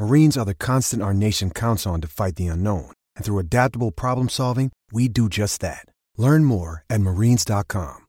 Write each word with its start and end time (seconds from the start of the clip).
Marines 0.00 0.38
are 0.38 0.46
the 0.46 0.54
constant 0.54 1.02
our 1.02 1.12
nation 1.12 1.50
counts 1.50 1.86
on 1.86 2.00
to 2.00 2.08
fight 2.08 2.36
the 2.36 2.46
unknown. 2.46 2.90
And 3.16 3.22
through 3.22 3.38
adaptable 3.38 3.90
problem 3.90 4.30
solving, 4.30 4.72
we 4.90 5.08
do 5.08 5.28
just 5.28 5.60
that. 5.60 5.84
Learn 6.16 6.46
more 6.46 6.84
at 6.88 7.02
marines.com. 7.02 8.06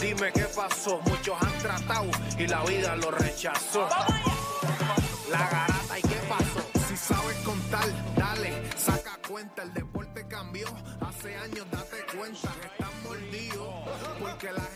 Dime 0.00 0.32
qué 0.32 0.46
pasó, 0.56 0.98
muchos 1.04 1.36
han 1.38 1.52
tratado 1.58 2.10
y 2.38 2.46
la 2.46 2.64
vida 2.64 2.96
lo 2.96 3.10
rechazó. 3.10 3.86
La 5.30 5.38
garata 5.38 5.98
y 5.98 6.02
qué 6.02 6.18
pasó. 6.30 6.64
Si 6.88 6.96
sabes 6.96 7.36
contar, 7.44 7.84
dale, 8.16 8.52
saca 8.78 9.18
cuenta, 9.28 9.64
el 9.64 9.74
deporte 9.74 10.24
cambió. 10.26 10.66
Hace 11.00 11.36
años 11.36 11.66
date 11.72 12.16
cuenta 12.16 12.48
están 12.64 13.02
mordidos. 13.04 13.68
Porque 14.18 14.50
las 14.50 14.75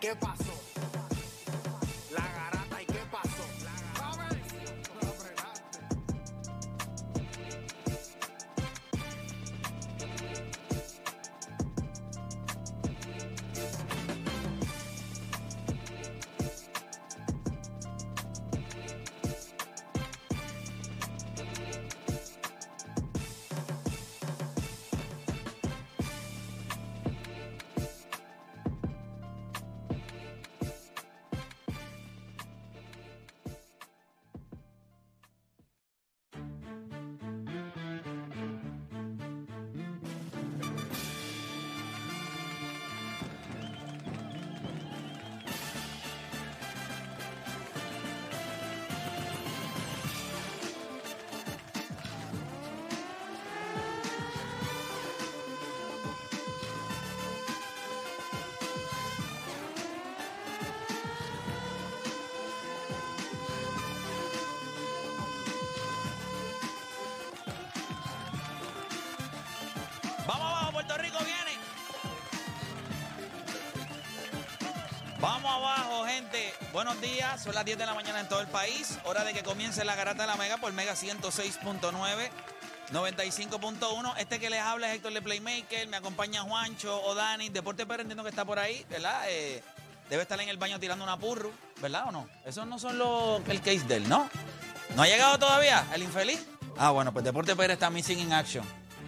¿Y 0.00 0.06
qué 0.06 0.59
Vamos 75.42 75.64
abajo, 75.64 76.04
gente. 76.04 76.52
Buenos 76.70 77.00
días. 77.00 77.42
Son 77.42 77.54
las 77.54 77.64
10 77.64 77.78
de 77.78 77.86
la 77.86 77.94
mañana 77.94 78.20
en 78.20 78.28
todo 78.28 78.42
el 78.42 78.46
país. 78.48 78.98
Hora 79.04 79.24
de 79.24 79.32
que 79.32 79.42
comience 79.42 79.82
la 79.86 79.96
garata 79.96 80.24
de 80.24 80.26
la 80.26 80.36
Mega 80.36 80.58
por 80.58 80.70
Mega 80.74 80.92
106.9. 80.92 82.28
95.1. 82.92 84.14
Este 84.18 84.38
que 84.38 84.50
les 84.50 84.60
habla 84.60 84.90
es 84.90 84.96
Héctor 84.96 85.14
de 85.14 85.22
Playmaker. 85.22 85.88
Me 85.88 85.96
acompaña 85.96 86.42
Juancho 86.42 87.02
o 87.04 87.14
Dani. 87.14 87.48
Deporte 87.48 87.86
Pérez 87.86 88.02
entiendo 88.02 88.22
que 88.22 88.28
está 88.28 88.44
por 88.44 88.58
ahí, 88.58 88.84
¿verdad? 88.90 89.22
Eh, 89.28 89.62
debe 90.10 90.24
estar 90.24 90.38
en 90.42 90.50
el 90.50 90.58
baño 90.58 90.78
tirando 90.78 91.04
una 91.04 91.16
purru, 91.18 91.50
¿verdad 91.80 92.04
o 92.08 92.12
no? 92.12 92.28
Esos 92.44 92.66
no 92.66 92.78
son 92.78 92.98
los, 92.98 93.40
el 93.48 93.60
case 93.60 93.84
de 93.84 93.96
él, 93.96 94.08
¿no? 94.10 94.28
¿No 94.94 95.02
ha 95.02 95.06
llegado 95.06 95.38
todavía 95.38 95.86
el 95.94 96.02
infeliz? 96.02 96.44
Ah, 96.76 96.90
bueno, 96.90 97.14
pues 97.14 97.24
Deporte 97.24 97.56
Pérez 97.56 97.74
está 97.74 97.88
missing 97.88 98.18
in 98.18 98.32
action. 98.34 98.64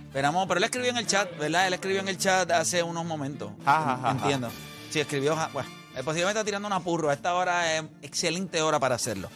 Esperamos, 0.06 0.46
pero 0.48 0.56
él 0.56 0.64
escribió 0.64 0.92
en 0.92 0.96
el 0.96 1.06
chat, 1.06 1.36
¿verdad? 1.36 1.66
Él 1.66 1.74
escribió 1.74 2.00
en 2.00 2.08
el 2.08 2.16
chat 2.16 2.50
hace 2.52 2.82
unos 2.82 3.04
momentos. 3.04 3.52
Ja, 3.66 3.98
ja. 4.00 4.10
Entiendo. 4.12 4.50
Sí, 4.90 5.00
escribió, 5.00 5.36
bueno, 5.52 5.81
él 5.96 6.04
posiblemente 6.04 6.38
está 6.38 6.44
tirando 6.44 6.66
una 6.68 6.80
purro. 6.80 7.10
A 7.10 7.14
esta 7.14 7.34
hora 7.34 7.76
es 7.76 7.84
excelente 8.02 8.60
hora 8.62 8.78
para 8.80 8.94
hacerlo. 8.94 9.28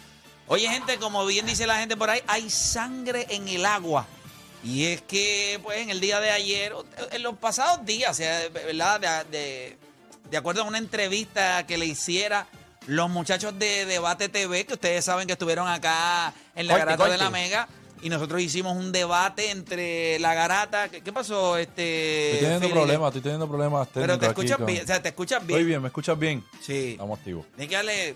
Oye, 0.47 0.69
gente, 0.69 0.97
como 0.97 1.25
bien 1.25 1.45
dice 1.45 1.67
la 1.67 1.77
gente 1.79 1.97
por 1.97 2.09
ahí, 2.09 2.21
hay 2.27 2.49
sangre 2.49 3.25
en 3.29 3.47
el 3.47 3.65
agua. 3.65 4.05
Y 4.63 4.85
es 4.85 5.01
que, 5.01 5.59
pues, 5.63 5.79
en 5.79 5.89
el 5.89 5.99
día 5.99 6.19
de 6.19 6.31
ayer, 6.31 6.73
en 7.11 7.23
los 7.23 7.37
pasados 7.37 7.85
días, 7.85 8.17
¿verdad? 8.53 8.99
De, 8.99 9.37
de- 9.37 9.77
de 10.29 10.35
acuerdo 10.37 10.61
a 10.61 10.65
una 10.65 10.77
entrevista 10.77 11.65
que 11.65 11.77
le 11.77 11.85
hiciera 11.85 12.47
los 12.85 13.09
muchachos 13.09 13.57
de 13.59 13.85
Debate 13.85 14.27
TV, 14.29 14.65
que 14.65 14.73
ustedes 14.73 15.05
saben 15.05 15.25
que 15.27 15.33
estuvieron 15.33 15.67
acá 15.69 16.33
en 16.55 16.67
la 16.67 16.73
Corte, 16.73 16.85
garata 16.85 17.09
de 17.11 17.17
la 17.17 17.29
Mega, 17.29 17.67
y 18.01 18.09
nosotros 18.09 18.41
hicimos 18.41 18.75
un 18.77 18.91
debate 18.91 19.51
entre 19.51 20.19
la 20.19 20.33
garata. 20.33 20.89
¿Qué, 20.89 21.01
qué 21.01 21.11
pasó, 21.13 21.57
este? 21.57 22.33
Estoy 22.33 22.45
teniendo 22.49 22.69
problemas, 22.69 23.07
estoy 23.07 23.21
teniendo 23.21 23.47
problemas 23.47 23.87
Pero 23.93 24.17
te 24.19 24.25
aquí 24.25 24.31
escuchas 24.31 24.57
con- 24.57 24.65
bien, 24.67 24.83
o 24.83 24.87
sea, 24.87 25.01
te 25.01 25.09
escuchas 25.09 25.45
bien. 25.45 25.57
Estoy 25.59 25.65
bien, 25.67 25.81
¿me 25.81 25.87
escuchas 25.87 26.19
bien? 26.19 26.43
Sí. 26.61 26.91
Estamos 26.91 27.17
activos. 27.19 27.45
Tienes 27.55 27.67
que 27.69 27.75
darle. 27.75 28.15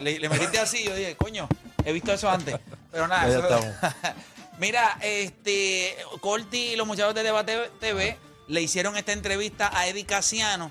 Le, 0.00 0.18
le 0.18 0.28
metiste 0.28 0.58
así, 0.58 0.84
yo 0.84 0.94
dije, 0.94 1.16
coño, 1.16 1.48
he 1.84 1.92
visto 1.92 2.12
eso 2.12 2.28
antes. 2.30 2.56
Pero 2.92 3.08
nada, 3.08 3.22
Ya 3.28 3.38
eso- 3.38 3.48
estamos. 3.48 3.74
Mira, 4.58 4.98
este, 5.02 5.96
Corti 6.20 6.68
y 6.72 6.76
los 6.76 6.86
muchachos 6.86 7.14
de 7.14 7.22
Debate 7.22 7.70
TV 7.78 8.16
le 8.48 8.62
hicieron 8.62 8.96
esta 8.96 9.12
entrevista 9.12 9.70
a 9.76 9.86
Eddie 9.86 10.06
Casiano. 10.06 10.70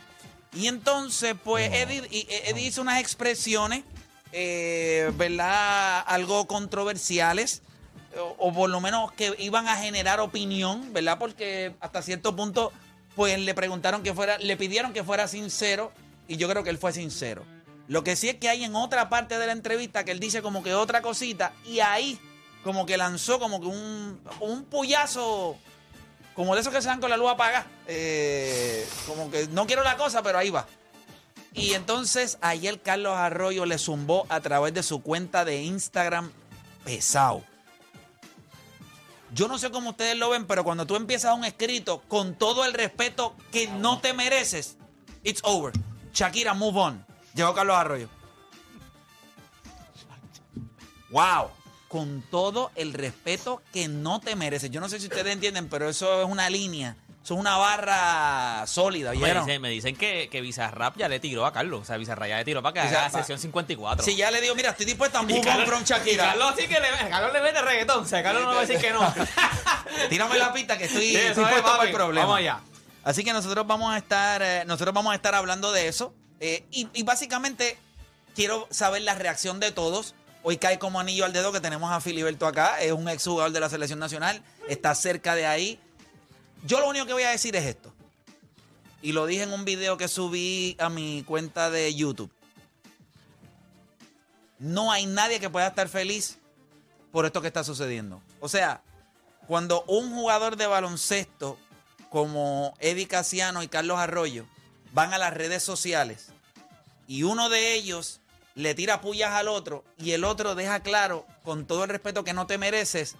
Y 0.54 0.68
entonces, 0.68 1.36
pues, 1.44 1.72
Eddie, 1.72 2.02
y- 2.10 2.28
Eddie 2.46 2.66
hizo 2.68 2.82
unas 2.82 3.00
expresiones, 3.00 3.84
eh, 4.32 5.12
¿verdad? 5.16 6.04
Algo 6.08 6.48
controversiales. 6.48 7.62
O, 8.18 8.54
por 8.54 8.70
lo 8.70 8.80
menos 8.80 9.12
que 9.12 9.36
iban 9.40 9.68
a 9.68 9.76
generar 9.76 10.20
opinión, 10.20 10.94
¿verdad? 10.94 11.18
Porque 11.18 11.76
hasta 11.80 12.02
cierto 12.02 12.36
punto, 12.36 12.72
pues 13.16 13.38
le 13.40 13.54
preguntaron 13.54 14.04
que 14.04 14.14
fuera, 14.14 14.38
le 14.38 14.58
pidieron 14.58 14.94
que 14.94 15.04
fuera 15.04 15.28
sincero, 15.28 15.92
y 16.28 16.38
yo 16.38 16.50
creo 16.50 16.64
que 16.64 16.70
él 16.70 16.78
fue 16.78 16.94
sincero. 16.94 17.44
Lo 17.88 18.04
que 18.04 18.16
sí 18.16 18.30
es 18.30 18.36
que 18.36 18.50
hay 18.50 18.64
en 18.64 18.76
otra 18.76 19.10
parte 19.10 19.38
de 19.38 19.46
la 19.46 19.52
entrevista 19.52 20.04
que 20.04 20.12
él 20.12 20.20
dice 20.20 20.42
como 20.42 20.64
que 20.64 20.74
otra 20.74 21.02
cosita, 21.02 21.54
y 21.66 21.80
ahí 21.82 22.20
como 22.64 22.86
que 22.86 22.98
lanzó 22.98 23.40
como 23.40 23.60
que 23.60 23.68
un, 23.68 24.20
un 24.40 24.64
puyazo, 24.66 25.56
como 26.36 26.56
de 26.56 26.62
esos 26.62 26.74
que 26.74 26.82
se 26.82 26.88
dan 26.88 27.00
con 27.00 27.10
la 27.10 27.18
luz 27.18 27.32
apagada. 27.32 27.68
Eh, 27.88 28.88
como 29.08 29.30
que 29.30 29.48
no 29.48 29.68
quiero 29.68 29.84
la 29.84 29.98
cosa, 29.98 30.24
pero 30.24 30.38
ahí 30.38 30.50
va. 30.50 30.66
Y 31.54 31.74
entonces 31.74 32.38
ayer 32.42 32.82
Carlos 32.82 33.16
Arroyo 33.16 33.66
le 33.66 33.78
zumbó 33.78 34.26
a 34.30 34.42
través 34.42 34.74
de 34.74 34.84
su 34.84 35.02
cuenta 35.02 35.46
de 35.46 35.64
Instagram 35.64 36.32
pesado. 36.84 37.44
Yo 39.36 39.50
no 39.50 39.58
sé 39.58 39.70
cómo 39.70 39.90
ustedes 39.90 40.18
lo 40.18 40.30
ven, 40.30 40.48
pero 40.48 40.64
cuando 40.64 40.88
tú 40.88 40.96
empiezas 40.96 41.38
un 41.38 41.44
escrito 41.44 42.02
con 42.08 42.36
todo 42.36 42.64
el 42.64 42.74
respeto 42.74 43.36
que 43.52 43.68
no 43.68 44.00
te 44.00 44.14
mereces, 44.14 44.78
it's 45.24 45.42
over. 45.44 45.74
Shakira, 46.14 46.54
move 46.54 46.80
on. 46.80 47.06
Llegó 47.34 47.54
Carlos 47.54 47.76
Arroyo. 47.76 48.08
Wow. 51.10 51.50
Con 51.90 52.24
todo 52.32 52.72
el 52.76 52.94
respeto 52.94 53.62
que 53.74 53.90
no 53.90 54.22
te 54.22 54.38
mereces. 54.38 54.72
Yo 54.72 54.80
no 54.80 54.88
sé 54.88 55.02
si 55.02 55.08
ustedes 55.08 55.34
entienden, 55.34 55.68
pero 55.68 55.90
eso 55.90 56.22
es 56.22 56.30
una 56.30 56.50
línea. 56.50 56.96
Eso 57.26 57.34
es 57.34 57.40
una 57.40 57.58
barra 57.58 58.68
sólida. 58.68 59.10
Me 59.12 59.18
¿oyeron? 59.18 59.46
dicen, 59.48 59.60
me 59.60 59.70
dicen 59.70 59.96
que, 59.96 60.30
que 60.30 60.42
Bizarrap 60.42 60.96
ya 60.96 61.10
le 61.10 61.20
tiró 61.20 61.48
a 61.48 61.52
Carlos. 61.52 61.82
O 61.82 61.86
sea, 61.86 61.98
Bizarrap 61.98 62.30
ya 62.30 62.38
le 62.38 62.46
tiró 62.46 62.62
para 62.62 62.74
que 62.74 62.88
Bizarrap- 62.88 63.06
haga 63.08 63.10
sesión 63.10 63.40
54. 63.40 64.06
Si 64.06 64.16
ya 64.16 64.30
le 64.30 64.42
digo, 64.42 64.54
mira, 64.54 64.70
estoy 64.70 64.86
dispuesto 64.86 65.18
a 65.18 65.22
on 65.22 65.42
Carlos- 65.42 65.68
from 65.68 65.82
y 65.82 65.86
Shakira. 65.86 66.24
Carlos 66.26 66.54
sí 66.56 66.68
que 66.68 66.80
le, 66.80 66.88
Carlos 67.10 67.34
le 67.34 67.42
mete 67.42 67.62
reggaetón. 67.64 68.04
O 68.04 68.08
sea, 68.08 68.22
Carlos 68.22 68.44
no 68.44 68.50
va 68.50 68.58
a 68.60 68.62
decir 68.62 68.78
que 68.78 68.92
no. 68.94 69.12
Tírame 70.10 70.38
la 70.38 70.54
pista 70.54 70.78
que 70.78 70.86
estoy, 70.86 71.02
Sí, 71.10 71.16
estoy 71.16 71.32
eso 71.32 71.42
es, 71.42 71.48
puesto 71.48 71.64
para 71.66 71.78
papi. 71.78 71.88
el 71.90 71.94
problema. 71.96 72.26
Vamos 72.28 72.40
allá. 72.40 72.60
Así 73.04 73.24
que 73.24 73.34
nosotros 73.34 73.66
vamos 73.66 73.94
a 73.94 73.98
estar, 73.98 74.42
eh, 74.44 74.64
nosotros 74.66 74.94
vamos 74.94 75.12
a 75.12 75.16
estar 75.16 75.34
hablando 75.36 75.72
de 75.72 75.88
eso. 75.88 76.14
eh, 76.40 76.64
y, 76.70 76.88
y 76.94 77.02
básicamente 77.04 77.78
quiero 78.36 78.68
saber 78.70 79.02
la 79.02 79.16
reacción 79.16 79.60
de 79.60 79.72
todos. 79.72 80.14
Hoy 80.44 80.58
cae 80.58 80.78
como 80.78 81.00
anillo 81.00 81.26
al 81.26 81.34
dedo 81.34 81.52
que 81.52 81.60
tenemos 81.60 81.92
a 81.92 82.00
Filiberto 82.02 82.46
acá. 82.46 82.80
Es 82.82 82.92
un 82.92 83.10
exjugador 83.10 83.52
de 83.52 83.60
la 83.60 83.70
selección 83.70 83.98
nacional. 83.98 84.44
Está 84.70 84.94
cerca 84.94 85.34
de 85.34 85.48
ahí. 85.48 85.80
Yo 86.66 86.80
lo 86.80 86.90
único 86.90 87.06
que 87.06 87.14
voy 87.14 87.24
a 87.24 87.30
decir 87.30 87.56
es 87.56 87.66
esto. 87.66 87.94
Y 89.02 89.12
lo 89.12 89.28
dije 89.28 89.44
en 89.44 89.54
un 89.54 89.66
video 89.66 89.98
que 89.98 90.08
subí 90.08 90.76
a 90.80 90.90
mi 90.90 91.24
cuenta 91.24 91.70
de 91.70 91.94
YouTube. 91.94 92.32
No 94.58 94.92
hay 94.92 95.06
nadie 95.06 95.40
que 95.40 95.50
pueda 95.50 95.68
estar 95.68 95.88
feliz 95.90 96.40
por 97.12 97.26
esto 97.26 97.40
que 97.42 97.48
está 97.48 97.64
sucediendo. 97.64 98.20
O 98.40 98.50
sea, 98.50 98.82
cuando 99.48 99.84
un 99.84 100.16
jugador 100.16 100.56
de 100.58 100.66
baloncesto 100.66 101.60
como 102.10 102.74
Eddie 102.80 103.08
Casiano 103.08 103.62
y 103.62 103.68
Carlos 103.68 104.00
Arroyo 104.00 104.48
van 104.92 105.14
a 105.14 105.20
las 105.20 105.34
redes 105.34 105.62
sociales 105.62 106.30
y 107.08 107.24
uno 107.24 107.50
de 107.50 107.74
ellos 107.74 108.22
le 108.56 108.74
tira 108.74 109.02
pullas 109.02 109.34
al 109.34 109.50
otro 109.50 109.84
y 110.00 110.12
el 110.12 110.24
otro 110.24 110.56
deja 110.56 110.80
claro, 110.80 111.28
con 111.44 111.68
todo 111.68 111.84
el 111.84 111.90
respeto 111.90 112.24
que 112.24 112.34
no 112.34 112.48
te 112.48 112.58
mereces, 112.58 113.18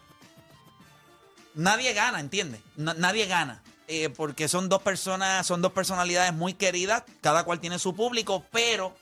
nadie 1.56 1.94
gana, 1.94 2.20
¿entiendes? 2.20 2.62
Na- 2.76 2.94
nadie 2.94 3.26
gana. 3.26 3.62
Eh, 3.88 4.10
porque 4.10 4.48
son 4.48 4.68
dos 4.68 4.82
personas, 4.82 5.46
son 5.46 5.62
dos 5.62 5.72
personalidades 5.72 6.34
muy 6.34 6.54
queridas, 6.56 7.04
cada 7.22 7.44
cual 7.44 7.60
tiene 7.60 7.78
su 7.78 7.96
público, 7.96 8.44
pero 8.52 8.96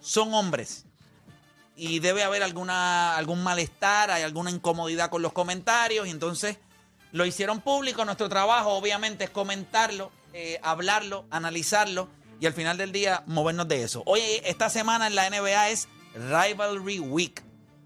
son 0.00 0.32
hombres 0.34 0.84
y 1.76 2.00
debe 2.00 2.22
haber 2.24 2.42
alguna, 2.42 3.16
algún 3.16 3.42
malestar, 3.42 4.10
hay 4.10 4.22
alguna 4.22 4.50
incomodidad 4.50 5.08
con 5.08 5.22
los 5.22 5.32
comentarios, 5.32 6.06
y 6.06 6.10
entonces 6.10 6.58
lo 7.12 7.24
hicieron 7.24 7.60
público. 7.60 8.04
Nuestro 8.04 8.28
trabajo, 8.28 8.70
obviamente, 8.74 9.24
es 9.24 9.30
comentarlo, 9.30 10.10
eh, 10.34 10.58
hablarlo, 10.62 11.24
analizarlo 11.30 12.08
y 12.40 12.46
al 12.46 12.52
final 12.54 12.76
del 12.76 12.92
día 12.92 13.22
movernos 13.26 13.66
de 13.68 13.82
eso. 13.82 14.02
Oye, 14.06 14.42
esta 14.50 14.68
semana 14.68 15.06
en 15.06 15.14
la 15.14 15.30
NBA 15.30 15.70
es 15.70 15.88
Rivalry 16.14 16.98
Week. 16.98 17.42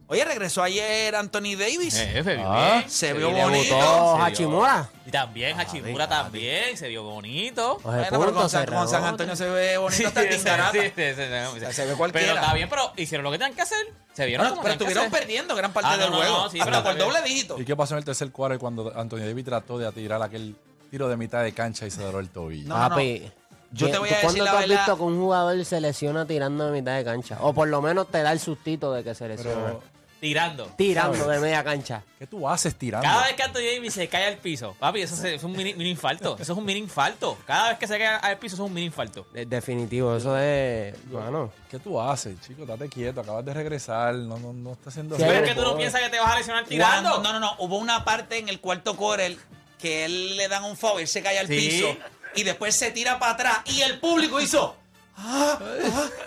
Oye, 0.06 0.22
regresó 0.24 0.62
ayer 0.62 1.14
Anthony 1.14 1.56
Davis. 1.58 1.94
Eh, 1.98 2.22
se 2.22 2.36
vio 2.36 2.52
Ah, 2.52 2.76
bien. 2.78 2.90
se 2.90 3.12
vio 3.14 3.26
debutó, 3.28 3.44
bonito. 3.48 3.64
se 3.64 3.74
vio- 3.74 4.22
Hachimura. 4.24 4.90
Y 5.06 5.10
también 5.10 5.58
Hachimura 5.58 6.06
también, 6.08 6.76
se 6.76 6.88
vio 6.88 7.02
bonito. 7.04 7.76
Coge 7.82 7.84
Bueno, 7.86 8.06
pero 8.10 8.20
punto, 8.24 8.40
con, 8.40 8.50
San. 8.88 9.04
Antonio 9.04 9.34
se 9.34 9.46
ve 9.48 9.78
bonito 9.78 10.08
hasta 10.08 10.20
el 10.22 10.30
sí, 10.30 10.36
Tingarata. 10.36 10.72
sí, 10.72 10.78
sí, 10.80 10.90
sí, 10.94 11.14
sí, 11.16 11.66
sí. 11.66 11.72
se 11.72 11.86
ve 11.86 11.94
cualquiera. 11.94 12.26
Pero 12.28 12.40
está 12.40 12.54
bien, 12.54 12.68
pero 12.68 12.92
hicieron 12.96 13.24
lo 13.24 13.30
que 13.30 13.38
tenían 13.38 13.54
que 13.56 13.62
hacer. 13.62 13.78
Se 14.12 14.26
vieron 14.26 14.44
Bueno, 14.44 14.56
como 14.56 14.62
pero 14.62 14.74
tenían 14.74 14.78
que 14.78 14.84
estuvieron 14.92 15.06
hacer. 15.06 15.20
perdiendo 15.20 15.56
gran 15.56 15.72
parte 15.72 15.88
Ah, 15.90 15.96
no, 15.96 16.02
del 16.02 16.10
no, 16.10 16.16
juego. 16.18 16.32
no, 16.44 16.50
sí, 16.50 16.60
hasta 16.60 16.70
pero 16.70 16.82
por 16.82 16.92
está 16.92 17.04
doble 17.04 17.22
dígito. 17.22 17.60
¿Y 17.60 17.64
qué 17.64 17.74
pasó 17.74 17.94
en 17.94 17.98
el 17.98 18.04
tercer 18.04 18.30
cuarto 18.30 18.58
cuando 18.58 18.92
Anthony 18.94 19.20
Davis 19.20 19.44
trató 19.46 19.78
de 19.78 19.90
tirar 19.92 20.20
aquel 20.22 20.54
tiro 20.90 21.08
de 21.08 21.16
mitad 21.16 21.42
de 21.42 21.52
cancha 21.52 21.86
y 21.86 21.90
se 21.90 22.02
doró 22.02 22.20
el 22.20 22.28
tobillo? 22.28 22.68
No, 22.68 22.76
no, 22.76 22.82
no. 22.82 22.88
Papi. 22.90 23.32
Yo 23.72 23.86
te 23.86 23.92
¿qué- 23.94 23.98
voy 23.98 24.08
tú 24.10 24.14
a 24.14 24.18
decir 24.18 24.24
¿Cuándo 24.28 24.44
la 24.44 24.50
tú 24.52 24.56
has 24.58 24.68
verdad? 24.68 24.76
visto 24.84 24.96
que 24.98 25.02
un 25.02 25.18
jugador 25.18 25.64
se 25.64 25.80
lesiona 25.80 26.26
tirando 26.26 26.66
de 26.66 26.72
mitad 26.80 26.94
de 26.96 27.04
cancha? 27.04 27.38
O 27.40 27.52
por 27.54 27.66
lo 27.66 27.82
menos 27.82 28.08
te 28.08 28.22
da 28.22 28.30
el 28.30 28.38
sustito 28.38 28.92
de 28.92 29.02
que 29.02 29.14
se 29.16 29.26
lesiona. 29.26 29.54
Pero, 29.64 29.82
Tirando. 30.24 30.64
Tirando 30.76 31.28
de 31.28 31.38
media 31.38 31.62
cancha. 31.62 32.02
¿qué 32.18 32.26
tú 32.26 32.48
haces 32.48 32.74
tirando? 32.76 33.06
Cada 33.06 33.24
vez 33.26 33.34
que 33.34 33.42
Anthony 33.42 33.60
Davis 33.74 33.92
se 33.92 34.08
cae 34.08 34.24
al 34.26 34.38
piso, 34.38 34.74
papi, 34.80 35.02
eso 35.02 35.22
es 35.26 35.42
un 35.44 35.52
mini, 35.52 35.74
mini 35.74 35.90
infarto. 35.90 36.36
Eso 36.40 36.52
es 36.54 36.58
un 36.58 36.64
mini 36.64 36.80
infarto. 36.80 37.36
Cada 37.46 37.68
vez 37.68 37.78
que 37.78 37.86
se 37.86 37.98
cae 37.98 38.06
al 38.06 38.38
piso, 38.38 38.54
eso 38.56 38.64
es 38.64 38.68
un 38.68 38.72
mini 38.74 38.86
infarto. 38.86 39.26
De- 39.34 39.44
Definitivo, 39.44 40.16
eso 40.16 40.36
es. 40.38 40.94
Bueno. 41.10 41.52
¿Qué 41.70 41.78
tú 41.78 42.00
haces, 42.00 42.40
chico? 42.40 42.64
Date 42.64 42.88
quieto, 42.88 43.20
acabas 43.20 43.44
de 43.44 43.52
regresar, 43.52 44.14
no, 44.14 44.38
no, 44.38 44.52
no 44.54 44.72
estás 44.72 44.88
haciendo 44.94 45.16
Sí, 45.16 45.22
Pero 45.26 45.44
es 45.44 45.48
que 45.50 45.54
tú 45.54 45.62
no 45.62 45.76
piensas 45.76 46.00
que 46.00 46.08
te 46.08 46.18
vas 46.18 46.32
a 46.32 46.38
lesionar 46.38 46.64
tirando. 46.64 47.10
Cuando- 47.10 47.32
no, 47.32 47.38
no, 47.38 47.40
no. 47.40 47.56
Hubo 47.58 47.76
una 47.76 48.02
parte 48.04 48.38
en 48.38 48.48
el 48.48 48.60
cuarto 48.60 48.96
quarter 48.96 49.36
que 49.78 50.06
él 50.06 50.38
le 50.38 50.48
dan 50.48 50.64
un 50.64 50.76
foul, 50.78 51.00
él 51.02 51.08
se 51.08 51.22
cae 51.22 51.38
al 51.38 51.46
Sí. 51.48 51.56
piso 51.56 51.94
y 52.34 52.42
después 52.44 52.74
se 52.74 52.90
tira 52.92 53.18
para 53.18 53.32
atrás 53.32 53.58
y 53.66 53.82
el 53.82 53.98
público 54.00 54.40
hizo. 54.40 54.76
"Ah, 55.16 55.58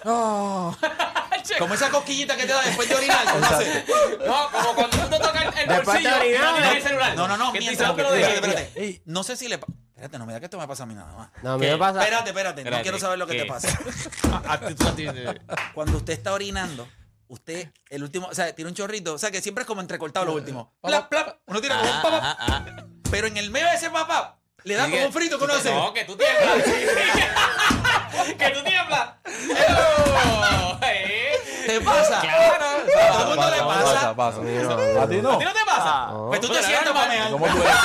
ah". 0.05 0.77
Como 1.59 1.73
esa 1.75 1.89
cosquillita 1.89 2.35
que 2.35 2.43
te 2.45 2.51
da 2.53 2.61
después 2.61 2.89
de 2.89 2.95
orinar. 2.95 3.25
¿cómo 3.31 3.45
hace? 3.45 3.85
No, 4.25 4.51
como 4.51 4.75
cuando 4.75 4.97
tú 4.97 5.07
te 5.09 5.17
tocas 5.19 5.43
el, 5.45 5.67
Después 5.67 5.85
bolsillo 5.85 6.19
te 6.19 6.35
y 6.35 6.37
no 6.37 6.53
tienes 6.55 6.75
el 6.75 6.81
celular. 6.83 7.15
No, 7.15 7.27
no, 7.27 7.37
no. 7.37 7.51
Te 7.53 7.59
mientras- 7.59 7.89
"Ah, 7.89 7.93
pero 7.95 8.11
de- 8.11 8.21
espérate, 8.21 8.47
espérate. 8.49 8.81
Ey. 8.83 9.01
No 9.05 9.23
sé 9.23 9.37
si 9.37 9.47
le. 9.47 9.57
pa- 9.57 9.67
Espérate, 9.95 10.19
no 10.19 10.25
me 10.25 10.33
digas 10.33 10.41
que 10.41 10.45
esto 10.45 10.59
me 10.59 10.67
pasa 10.67 10.83
a 10.83 10.85
mí 10.85 10.93
nada 10.93 11.11
más. 11.15 11.29
No, 11.41 11.53
a 11.53 11.57
mí 11.57 11.65
¿Qué? 11.65 11.71
me 11.71 11.77
pasa. 11.77 11.99
Espérate, 12.01 12.29
espérate. 12.29 12.55
No 12.55 12.59
Espérate, 12.67 12.83
quiero 12.83 12.99
saber 12.99 13.17
lo 13.17 13.25
que 13.27 13.33
¿qué? 13.37 13.41
te 13.43 13.47
pasa. 13.47 13.67
Cuando 15.73 15.97
usted 15.97 16.13
está 16.13 16.33
orinando, 16.33 16.87
usted, 17.29 17.71
el 17.89 18.03
último, 18.03 18.27
o 18.27 18.35
sea, 18.35 18.53
tira 18.53 18.67
un 18.69 18.75
chorrito. 18.75 19.13
O 19.13 19.17
sea, 19.17 19.31
que 19.31 19.41
siempre 19.41 19.61
es 19.63 19.67
como 19.67 19.81
entrecortado 19.81 20.25
lo 20.25 20.33
último. 20.33 20.73
Plap, 20.81 21.09
plap. 21.09 21.37
Uno 21.47 21.61
tira 21.61 21.77
como 21.77 21.89
un 21.89 21.95
Ah, 21.97 22.01
papá. 22.03 22.19
ah, 22.21 22.37
ah. 22.77 22.83
Pero 23.09 23.27
en 23.27 23.37
el 23.37 23.49
medio 23.51 23.67
de 23.67 23.75
ese 23.75 23.89
papá, 23.89 24.37
le 24.63 24.75
da 24.75 24.89
como 24.89 25.05
un 25.05 25.13
frito 25.13 25.37
que 25.39 25.45
uno 25.45 25.53
hace. 25.53 25.73
No, 25.73 25.93
que 25.93 26.03
tú 26.03 26.15
tiemblas. 26.17 26.63
que 28.37 28.49
tú 28.49 28.63
tiemblas. 28.63 29.09
Oh, 29.25 30.77
eh. 30.85 31.33
¿Te 31.65 31.81
pasa? 31.81 32.21
Claro. 32.21 32.65
A 32.65 33.11
todo 33.11 33.21
el 33.21 33.27
mundo 33.39 33.49
le 33.51 33.57
pasa. 33.61 34.15
pasa. 34.15 34.37
A 34.37 34.41
mí 34.41 34.51
no. 34.55 35.01
¿A 35.01 35.07
ti 35.07 35.15
no? 35.21 35.31
¿A 35.33 35.37
ti 35.39 35.45
no 35.45 35.53
te 35.53 35.65
pasa? 35.65 36.07
No. 36.11 36.27
Pues 36.29 36.41
tú 36.41 36.47
te 36.49 36.63
sientas 36.63 36.93
para 36.93 37.07
mear. 37.07 37.31
¿Cómo 37.31 37.45
tú 37.47 37.61
eres? 37.61 37.75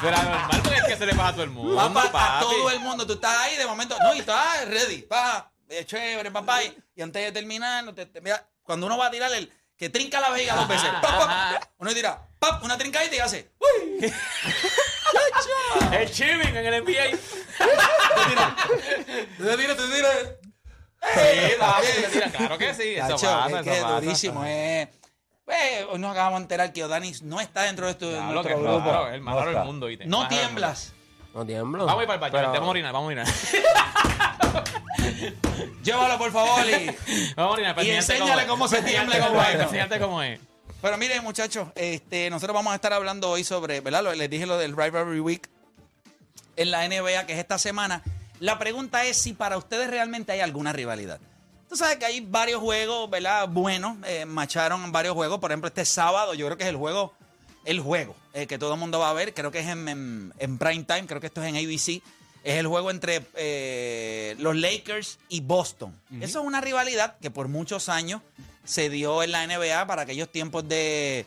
Pero 0.00 0.16
es 0.16 0.22
normal 0.24 0.60
porque 0.62 0.76
es 0.78 0.84
que 0.84 0.96
se 0.96 1.06
le 1.06 1.14
pasa 1.14 1.28
a 1.28 1.32
todo 1.32 1.42
el 1.44 1.50
mundo. 1.50 1.76
Papá, 1.92 2.38
a 2.38 2.40
todo 2.40 2.70
el 2.70 2.80
mundo. 2.80 3.06
Tú 3.06 3.14
estás 3.14 3.36
ahí 3.38 3.56
de 3.56 3.66
momento. 3.66 3.96
No, 4.00 4.14
y 4.14 4.18
estás 4.20 4.66
ready. 4.68 5.02
Pa, 5.02 5.50
eh, 5.68 5.84
chévere, 5.84 6.30
papá. 6.30 6.62
Y, 6.62 6.76
y 6.94 7.02
antes 7.02 7.22
de 7.24 7.32
terminar, 7.32 7.82
no 7.84 7.92
te- 7.94 8.06
te- 8.06 8.20
mira, 8.20 8.44
cuando 8.62 8.86
uno 8.86 8.96
va 8.96 9.06
a 9.06 9.10
tirar 9.10 9.32
el 9.32 9.52
que 9.76 9.88
trinca 9.88 10.20
la 10.20 10.30
vejiga 10.30 10.54
dos 10.54 10.68
veces. 10.68 10.88
pap, 11.02 11.18
pap, 11.26 11.62
uno 11.78 11.92
tira 11.94 12.18
pap, 12.38 12.62
una 12.64 12.78
trincadita 12.78 13.16
y 13.16 13.18
hace. 13.18 13.50
Uy. 13.58 14.12
El 15.92 16.10
chiving 16.10 16.56
en 16.56 16.66
el 16.66 16.82
NBA. 16.84 17.16
Te 19.38 19.56
tiras, 19.56 19.76
tú 19.76 19.88
te 19.88 19.94
tiras. 19.96 20.16
Sí, 21.00 21.52
papi, 21.58 21.86
te 21.86 22.08
tira. 22.08 22.30
Claro 22.30 22.58
que 22.58 22.74
sí. 22.74 22.94
Eso 22.96 23.08
Tacho, 23.08 23.26
pasa, 23.26 23.58
es 23.60 23.64
que 23.64 23.72
eso 23.76 23.82
pasa. 23.84 24.00
durísimo. 24.00 24.44
eh. 24.46 24.90
Pues, 25.44 25.84
hoy 25.90 25.98
nos 25.98 26.12
acabamos 26.12 26.40
de 26.40 26.42
enterar 26.42 26.72
que 26.72 26.84
Odanis 26.84 27.22
no 27.22 27.40
está 27.40 27.62
dentro 27.62 27.86
de, 27.86 27.92
esto, 27.92 28.08
de 28.08 28.16
Claro 28.18 28.42
que 28.42 28.50
nuestro 28.50 28.56
es 28.56 28.62
grupo. 28.82 28.90
raro, 28.92 29.08
el 29.14 29.20
más 29.22 29.34
No 29.34 29.38
raro 29.40 29.50
del 29.50 29.56
está. 29.56 29.64
mundo, 29.66 29.86
¿viste? 29.86 30.04
No 30.06 30.18
Más 30.18 30.24
raro 30.30 30.36
del 30.36 30.44
mundo. 30.46 30.60
tiemblas. 30.60 30.92
No 31.34 31.46
tiemblo. 31.46 31.86
Vamos 31.86 32.00
a 32.00 32.02
ir 32.02 32.06
para 32.06 32.14
el 32.14 32.20
baño, 32.20 32.32
Pero- 32.32 32.52
vamos 32.52 32.66
a 32.66 32.70
orinar, 32.70 32.92
vamos 32.92 33.04
a 33.04 33.08
orinar. 33.08 33.26
Llévalo, 35.82 36.18
por 36.18 36.32
favor. 36.32 36.66
Y... 36.66 36.86
Vamos 37.36 37.50
a 37.50 37.54
orinar. 37.54 37.74
para 37.74 37.86
Y 37.86 37.90
enséñale 37.92 38.46
cómo 38.46 38.68
se 38.68 38.82
tiembla 38.82 39.26
cómo 39.26 39.42
es. 39.42 39.54
Enseñarte 39.60 39.98
cómo 39.98 40.22
es. 40.22 40.38
Pero 40.80 40.96
miren, 40.96 41.24
muchachos, 41.24 41.68
este, 41.74 42.30
nosotros 42.30 42.54
vamos 42.54 42.72
a 42.72 42.76
estar 42.76 42.92
hablando 42.92 43.28
hoy 43.30 43.42
sobre, 43.42 43.80
¿verdad? 43.80 44.14
Les 44.14 44.30
dije 44.30 44.46
lo 44.46 44.56
del 44.58 44.76
Rivalry 44.76 45.20
Week 45.20 45.48
en 46.56 46.70
la 46.70 46.86
NBA, 46.88 47.26
que 47.26 47.32
es 47.32 47.38
esta 47.40 47.58
semana. 47.58 48.02
La 48.38 48.58
pregunta 48.58 49.04
es 49.04 49.16
si 49.16 49.32
para 49.32 49.58
ustedes 49.58 49.90
realmente 49.90 50.30
hay 50.30 50.40
alguna 50.40 50.72
rivalidad. 50.72 51.18
Tú 51.68 51.76
sabes 51.76 51.96
que 51.96 52.06
hay 52.06 52.20
varios 52.20 52.60
juegos, 52.60 53.10
¿verdad? 53.10 53.48
Buenos, 53.48 53.96
eh, 54.06 54.24
macharon 54.24 54.90
varios 54.92 55.14
juegos. 55.14 55.40
Por 55.40 55.50
ejemplo, 55.50 55.66
este 55.68 55.84
sábado, 55.84 56.34
yo 56.34 56.46
creo 56.46 56.56
que 56.56 56.62
es 56.64 56.70
el 56.70 56.76
juego, 56.76 57.12
el 57.64 57.80
juego 57.80 58.14
eh, 58.32 58.46
que 58.46 58.56
todo 58.58 58.74
el 58.74 58.80
mundo 58.80 59.00
va 59.00 59.10
a 59.10 59.12
ver. 59.14 59.34
Creo 59.34 59.50
que 59.50 59.58
es 59.58 59.66
en, 59.66 59.88
en- 59.88 60.32
en 60.38 60.58
prime 60.58 60.84
time, 60.84 61.06
creo 61.06 61.20
que 61.20 61.26
esto 61.26 61.42
es 61.42 61.48
en 61.48 61.56
ABC. 61.56 62.00
Es 62.44 62.54
el 62.56 62.68
juego 62.68 62.90
entre 62.92 63.26
eh, 63.34 64.36
los 64.38 64.54
Lakers 64.56 65.18
y 65.28 65.40
Boston. 65.40 65.92
Eso 66.20 66.40
es 66.40 66.46
una 66.46 66.60
rivalidad 66.60 67.18
que 67.18 67.30
por 67.32 67.48
muchos 67.48 67.88
años 67.88 68.22
se 68.68 68.90
dio 68.90 69.22
en 69.22 69.32
la 69.32 69.46
NBA 69.46 69.86
para 69.86 70.02
aquellos 70.02 70.30
tiempos 70.30 70.68
de, 70.68 71.24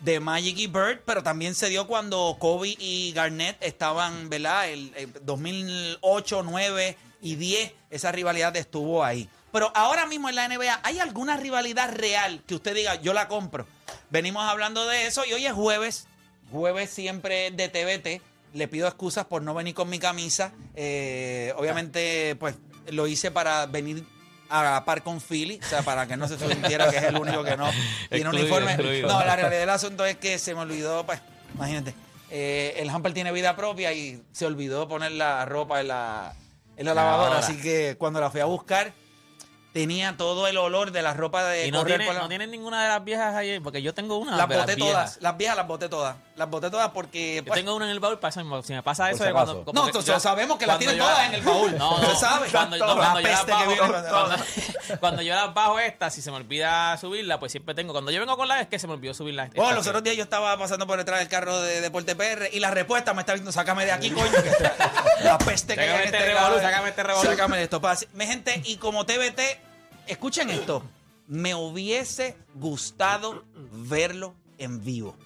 de 0.00 0.18
Magic 0.18 0.56
y 0.58 0.66
Bird, 0.66 1.02
pero 1.04 1.22
también 1.22 1.54
se 1.54 1.68
dio 1.68 1.86
cuando 1.86 2.36
Kobe 2.38 2.74
y 2.78 3.12
Garnett 3.12 3.62
estaban, 3.62 4.30
¿verdad? 4.30 4.70
El, 4.70 4.90
el 4.96 5.12
2008, 5.22 6.42
9 6.42 6.96
y 7.20 7.34
10, 7.36 7.72
esa 7.90 8.12
rivalidad 8.12 8.56
estuvo 8.56 9.04
ahí. 9.04 9.28
Pero 9.52 9.70
ahora 9.74 10.06
mismo 10.06 10.30
en 10.30 10.36
la 10.36 10.48
NBA, 10.48 10.80
¿hay 10.82 11.00
alguna 11.00 11.36
rivalidad 11.36 11.92
real 11.92 12.42
que 12.46 12.54
usted 12.54 12.74
diga, 12.74 12.94
yo 13.02 13.12
la 13.12 13.28
compro? 13.28 13.66
Venimos 14.08 14.48
hablando 14.48 14.86
de 14.86 15.06
eso 15.06 15.24
y 15.26 15.34
hoy 15.34 15.44
es 15.44 15.52
jueves, 15.52 16.06
jueves 16.50 16.88
siempre 16.88 17.50
de 17.50 17.68
TVT. 17.68 18.22
Le 18.54 18.68
pido 18.68 18.88
excusas 18.88 19.26
por 19.26 19.42
no 19.42 19.52
venir 19.52 19.74
con 19.74 19.90
mi 19.90 19.98
camisa. 19.98 20.52
Eh, 20.74 21.52
obviamente, 21.56 22.36
pues 22.36 22.56
lo 22.88 23.06
hice 23.06 23.30
para 23.30 23.66
venir 23.66 24.04
a 24.50 24.62
la 24.62 24.84
par 24.84 25.02
con 25.02 25.20
Philly, 25.20 25.60
o 25.62 25.66
sea, 25.66 25.82
para 25.82 26.06
que 26.06 26.16
no 26.16 26.26
se 26.28 26.36
sintiera 26.38 26.90
que 26.90 26.96
es 26.98 27.04
el 27.04 27.16
único 27.16 27.42
que 27.44 27.56
no 27.56 27.70
tiene 27.70 27.84
Excluido, 28.10 28.30
uniforme. 28.30 28.72
excluido. 28.72 29.08
No, 29.08 29.24
la 29.24 29.36
realidad 29.36 29.60
del 29.60 29.70
asunto 29.70 30.04
es 30.04 30.16
que 30.16 30.38
se 30.38 30.54
me 30.54 30.60
olvidó, 30.62 31.06
pues, 31.06 31.20
imagínate, 31.54 31.94
eh, 32.30 32.74
el 32.78 32.90
hamper 32.90 33.12
tiene 33.14 33.32
vida 33.32 33.56
propia 33.56 33.92
y 33.92 34.22
se 34.32 34.46
olvidó 34.46 34.88
poner 34.88 35.12
la 35.12 35.44
ropa 35.44 35.80
en 35.80 35.88
la, 35.88 36.34
en 36.76 36.86
la 36.86 36.94
lavadora, 36.94 37.30
Lavadora. 37.30 37.46
así 37.46 37.60
que 37.62 37.96
cuando 37.98 38.20
la 38.20 38.30
fui 38.30 38.40
a 38.40 38.44
buscar 38.44 38.92
tenía 39.72 40.16
todo 40.16 40.48
el 40.48 40.56
olor 40.58 40.90
de 40.90 41.00
la 41.02 41.14
ropa 41.14 41.44
de 41.44 41.66
Y 41.66 41.70
no 41.70 41.78
correr 41.80 41.98
tiene, 41.98 42.06
por 42.06 42.14
la- 42.16 42.22
no 42.22 42.28
tienen 42.28 42.50
ninguna 42.50 42.82
de 42.82 42.88
las 42.88 43.04
viejas 43.04 43.34
ahí, 43.34 43.60
porque 43.60 43.82
yo 43.82 43.94
tengo 43.94 44.16
una. 44.18 44.36
las 44.36 44.48
de 44.48 44.56
las 44.56 44.64
boté 44.66 44.74
viejas. 44.76 44.92
todas, 44.94 45.18
las 45.22 45.36
viejas 45.36 45.56
las 45.56 45.66
boté 45.66 45.88
todas, 45.88 46.16
las 46.36 46.50
boté 46.50 46.70
todas 46.70 46.90
porque 46.90 47.36
Yo 47.36 47.44
pues, 47.44 47.60
tengo 47.60 47.76
una 47.76 47.84
en 47.84 47.92
el 47.92 48.00
baúl 48.00 48.18
para 48.18 48.30
eso 48.30 48.40
mismo. 48.40 48.62
Si 48.62 48.72
me 48.72 48.82
pasa 48.82 49.10
eso 49.10 49.24
de 49.24 49.32
cuando. 49.32 49.64
No, 49.72 49.86
entonces 49.86 50.12
yo- 50.14 50.20
sabemos 50.20 50.58
que 50.58 50.66
las 50.66 50.78
tienen 50.78 50.96
yo 50.96 51.04
todas 51.04 51.26
en 51.28 51.34
el 51.34 51.42
baúl. 51.42 51.78
No, 51.78 51.98
no. 51.98 52.08
Cuando, 52.50 52.76
no, 52.78 52.96
cuando 52.96 53.20
yo 53.20 53.28
las 53.28 53.46
bajo, 53.46 53.76
cuando, 53.76 54.36
cuando 55.00 55.22
yo 55.22 55.34
las 55.34 55.54
bajo 55.54 55.78
estas, 55.78 56.14
si 56.14 56.22
se 56.22 56.30
me 56.30 56.36
olvida 56.38 56.96
subirla, 56.98 57.38
pues 57.38 57.52
siempre 57.52 57.74
tengo. 57.74 57.92
Cuando 57.92 58.10
yo 58.10 58.20
vengo 58.20 58.36
con 58.36 58.48
la 58.48 58.60
es 58.60 58.68
que 58.68 58.78
se 58.78 58.86
me 58.86 58.94
olvidó 58.94 59.14
subirla. 59.14 59.44
Oh, 59.56 59.62
esta 59.62 59.74
los 59.74 59.86
otros 59.86 60.02
días 60.02 60.16
yo 60.16 60.24
estaba 60.24 60.56
pasando 60.58 60.86
por 60.86 60.98
detrás 60.98 61.20
del 61.20 61.28
carro 61.28 61.60
de 61.60 61.80
Deporte 61.80 62.16
PR 62.16 62.48
y 62.52 62.60
la 62.60 62.70
respuesta 62.70 63.14
me 63.14 63.20
está 63.20 63.32
diciendo, 63.32 63.52
sácame 63.52 63.84
de 63.86 63.92
aquí, 63.92 64.10
coño. 64.10 64.30
que 64.30 65.24
la 65.24 65.38
peste 65.38 65.74
que 65.74 65.80
Sácame 65.80 65.92
hay 65.92 65.98
en 66.00 66.04
este 66.14 66.18
este 66.18 66.34
revolú, 66.34 66.60
sácame 66.60 66.88
este 66.88 67.02
revolú. 67.02 67.30
Sácame 67.30 67.56
de 67.58 67.62
esto. 67.64 67.80
gente, 68.18 68.62
y 68.64 68.76
como 68.76 69.06
TBT, 69.06 69.40
escuchen 70.10 70.50
esto. 70.50 70.82
Me 71.26 71.54
hubiese 71.54 72.36
gustado 72.54 73.44
verlo 73.54 74.34
en 74.58 74.84
vivo. 74.84 75.16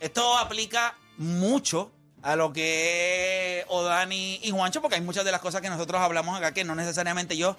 Esto 0.00 0.36
aplica 0.36 0.96
mucho 1.16 1.92
a 2.22 2.36
lo 2.36 2.52
que 2.52 3.64
Odani 3.68 4.40
y 4.42 4.50
Juancho, 4.50 4.80
porque 4.80 4.96
hay 4.96 5.02
muchas 5.02 5.24
de 5.24 5.32
las 5.32 5.40
cosas 5.40 5.60
que 5.60 5.70
nosotros 5.70 6.00
hablamos 6.00 6.36
acá 6.36 6.52
que 6.52 6.64
no 6.64 6.74
necesariamente 6.74 7.34
ellos 7.34 7.56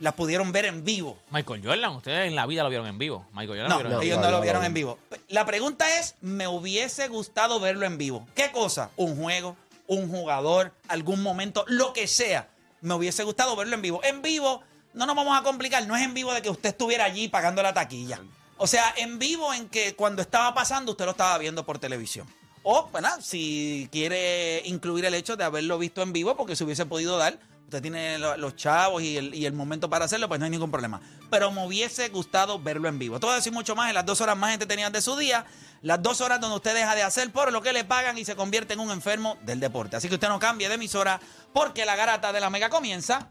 las 0.00 0.14
pudieron 0.14 0.50
ver 0.50 0.64
en 0.64 0.84
vivo. 0.84 1.16
Michael 1.30 1.62
Jordan, 1.64 1.92
ustedes 1.92 2.26
en 2.26 2.34
la 2.34 2.46
vida 2.46 2.64
lo 2.64 2.68
vieron 2.68 2.88
en 2.88 2.98
vivo. 2.98 3.24
Michael 3.32 3.60
Jordan 3.60 3.68
No, 3.68 3.76
lo 3.76 3.88
vieron 3.88 4.02
ellos 4.02 4.20
no 4.20 4.30
lo 4.30 4.40
vieron 4.40 4.64
en 4.64 4.74
vivo. 4.74 4.98
La 5.28 5.46
pregunta 5.46 5.86
es, 5.98 6.16
me 6.20 6.48
hubiese 6.48 7.06
gustado 7.06 7.60
verlo 7.60 7.86
en 7.86 7.98
vivo. 7.98 8.26
¿Qué 8.34 8.50
cosa? 8.50 8.90
Un 8.96 9.16
juego, 9.16 9.56
un 9.86 10.10
jugador, 10.10 10.72
algún 10.88 11.22
momento, 11.22 11.64
lo 11.68 11.92
que 11.92 12.08
sea. 12.08 12.48
Me 12.80 12.94
hubiese 12.94 13.22
gustado 13.22 13.54
verlo 13.54 13.76
en 13.76 13.82
vivo. 13.82 14.00
En 14.02 14.22
vivo, 14.22 14.62
no 14.94 15.06
nos 15.06 15.16
vamos 15.16 15.38
a 15.38 15.42
complicar, 15.42 15.86
no 15.86 15.96
es 15.96 16.02
en 16.02 16.14
vivo 16.14 16.32
de 16.34 16.42
que 16.42 16.50
usted 16.50 16.70
estuviera 16.70 17.04
allí 17.04 17.28
pagando 17.28 17.62
la 17.62 17.72
taquilla. 17.74 18.20
O 18.58 18.66
sea, 18.66 18.94
en 18.96 19.18
vivo 19.18 19.52
en 19.52 19.68
que 19.68 19.94
cuando 19.96 20.22
estaba 20.22 20.54
pasando 20.54 20.92
usted 20.92 21.04
lo 21.04 21.10
estaba 21.12 21.36
viendo 21.38 21.64
por 21.64 21.78
televisión. 21.78 22.26
O, 22.62 22.88
bueno, 22.92 23.08
si 23.20 23.88
quiere 23.90 24.62
incluir 24.66 25.04
el 25.04 25.14
hecho 25.14 25.36
de 25.36 25.42
haberlo 25.44 25.78
visto 25.78 26.00
en 26.02 26.12
vivo, 26.12 26.36
porque 26.36 26.54
se 26.54 26.62
hubiese 26.62 26.86
podido 26.86 27.18
dar, 27.18 27.40
usted 27.64 27.82
tiene 27.82 28.18
lo- 28.18 28.36
los 28.36 28.54
chavos 28.54 29.02
y 29.02 29.16
el, 29.16 29.52
momento 29.52 29.90
para 29.90 30.04
hacerlo, 30.04 30.28
pues 30.28 30.38
no 30.38 30.44
hay 30.44 30.50
ningún 30.52 30.70
problema. 30.70 31.00
Pero 31.28 31.50
me 31.50 31.66
hubiese 31.66 32.08
gustado 32.10 32.60
verlo 32.60 32.88
en 32.88 33.00
vivo. 33.00 33.18
Todo 33.18 33.34
eso 33.36 33.48
y 33.48 33.52
mucho 33.52 33.74
más 33.74 33.88
en 33.88 33.94
las 33.94 34.06
dos 34.06 34.20
horas 34.20 34.36
más 34.36 34.52
entretenidas 34.52 34.92
de 34.92 35.02
su 35.02 35.16
día, 35.16 35.44
las 35.80 36.00
dos 36.00 36.20
horas 36.20 36.40
donde 36.40 36.54
usted 36.56 36.74
deja 36.74 36.94
de 36.94 37.02
hacer 37.02 37.32
por 37.32 37.50
lo 37.50 37.62
que 37.62 37.72
le 37.72 37.82
pagan 37.84 38.16
y 38.16 38.24
se 38.24 38.36
convierte 38.36 38.74
en 38.74 38.80
un 38.80 38.92
enfermo 38.92 39.38
del 39.42 39.58
deporte. 39.58 39.96
Así 39.96 40.08
que 40.08 40.14
usted 40.14 40.28
no 40.28 40.38
cambie 40.38 40.68
de 40.68 40.76
emisora, 40.76 41.18
porque 41.52 41.84
la 41.84 41.96
garata 41.96 42.32
de 42.32 42.38
la 42.38 42.48
mega 42.50 42.68
comienza 42.68 43.30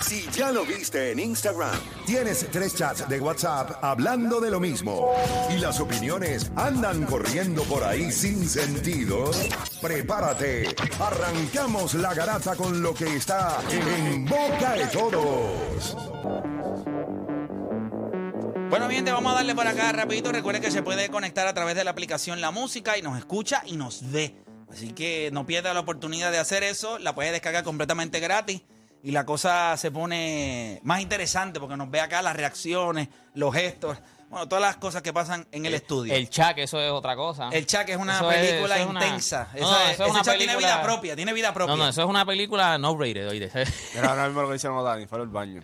Si 0.00 0.28
ya 0.30 0.52
lo 0.52 0.64
viste 0.64 1.10
en 1.12 1.18
Instagram, 1.18 1.78
tienes 2.04 2.46
tres 2.50 2.74
chats 2.74 3.08
de 3.08 3.20
WhatsApp 3.20 3.82
hablando 3.82 4.40
de 4.40 4.50
lo 4.50 4.60
mismo 4.60 5.12
y 5.50 5.58
las 5.58 5.80
opiniones 5.80 6.50
andan 6.54 7.04
corriendo 7.06 7.62
por 7.64 7.82
ahí 7.82 8.12
sin 8.12 8.48
sentido, 8.48 9.30
prepárate. 9.80 10.74
Arrancamos 11.00 11.94
la 11.94 12.14
garata 12.14 12.54
con 12.54 12.82
lo 12.82 12.94
que 12.94 13.16
está 13.16 13.58
en 13.70 14.24
boca 14.24 14.74
de 14.74 14.86
todos. 14.86 15.96
Bueno, 18.70 18.88
bien, 18.88 19.04
te 19.04 19.12
vamos 19.12 19.32
a 19.32 19.36
darle 19.36 19.54
por 19.54 19.66
acá 19.66 19.92
rapidito. 19.92 20.32
Recuerde 20.32 20.60
que 20.60 20.70
se 20.70 20.82
puede 20.82 21.08
conectar 21.08 21.46
a 21.46 21.54
través 21.54 21.74
de 21.74 21.84
la 21.84 21.92
aplicación 21.92 22.40
La 22.40 22.50
Música 22.50 22.98
y 22.98 23.02
nos 23.02 23.18
escucha 23.18 23.62
y 23.66 23.76
nos 23.76 24.10
ve. 24.10 24.34
Así 24.68 24.92
que 24.92 25.30
no 25.32 25.46
pierda 25.46 25.72
la 25.72 25.80
oportunidad 25.80 26.32
de 26.32 26.38
hacer 26.38 26.62
eso. 26.62 26.98
La 26.98 27.14
puedes 27.14 27.32
descargar 27.32 27.64
completamente 27.64 28.20
gratis. 28.20 28.62
Y 29.06 29.12
la 29.12 29.24
cosa 29.24 29.76
se 29.76 29.92
pone 29.92 30.80
más 30.82 31.00
interesante 31.00 31.60
porque 31.60 31.76
nos 31.76 31.88
ve 31.88 32.00
acá 32.00 32.22
las 32.22 32.34
reacciones, 32.34 33.06
los 33.34 33.54
gestos, 33.54 33.96
bueno, 34.28 34.48
todas 34.48 34.60
las 34.62 34.78
cosas 34.78 35.00
que 35.00 35.12
pasan 35.12 35.46
en 35.52 35.64
el 35.64 35.74
estudio. 35.74 36.12
El 36.12 36.28
chat, 36.28 36.58
eso 36.58 36.80
es 36.80 36.90
otra 36.90 37.14
cosa. 37.14 37.48
El 37.52 37.66
Chuck 37.66 37.88
es 37.88 37.96
una 37.96 38.16
Eso 38.16 38.28
película 38.28 38.76
es 38.78 38.84
una- 38.86 39.04
intensa. 39.06 39.48
No, 39.54 39.58
Esa 39.60 39.66
no, 39.70 39.76
eso 39.78 39.86
es 39.86 39.92
ese 40.00 40.02
una 40.10 40.18
Chuck 40.22 40.24
tiene 40.36 40.38
película- 40.54 40.58
vida 40.74 40.82
propia, 40.82 41.14
tiene 41.14 41.32
vida 41.32 41.54
propia. 41.54 41.76
No, 41.76 41.84
no, 41.84 41.88
eso 41.88 42.02
es 42.02 42.08
una 42.08 42.26
película 42.26 42.76
no 42.78 42.98
rated, 42.98 43.28
oíste. 43.28 43.64
Pero 43.94 44.08
ahora 44.10 44.26
mismo 44.26 44.42
lo 44.42 44.48
que 44.50 44.56
hicieron 44.56 44.84
Dani 44.84 45.06
fue 45.06 45.20
al 45.20 45.28
baño. 45.28 45.62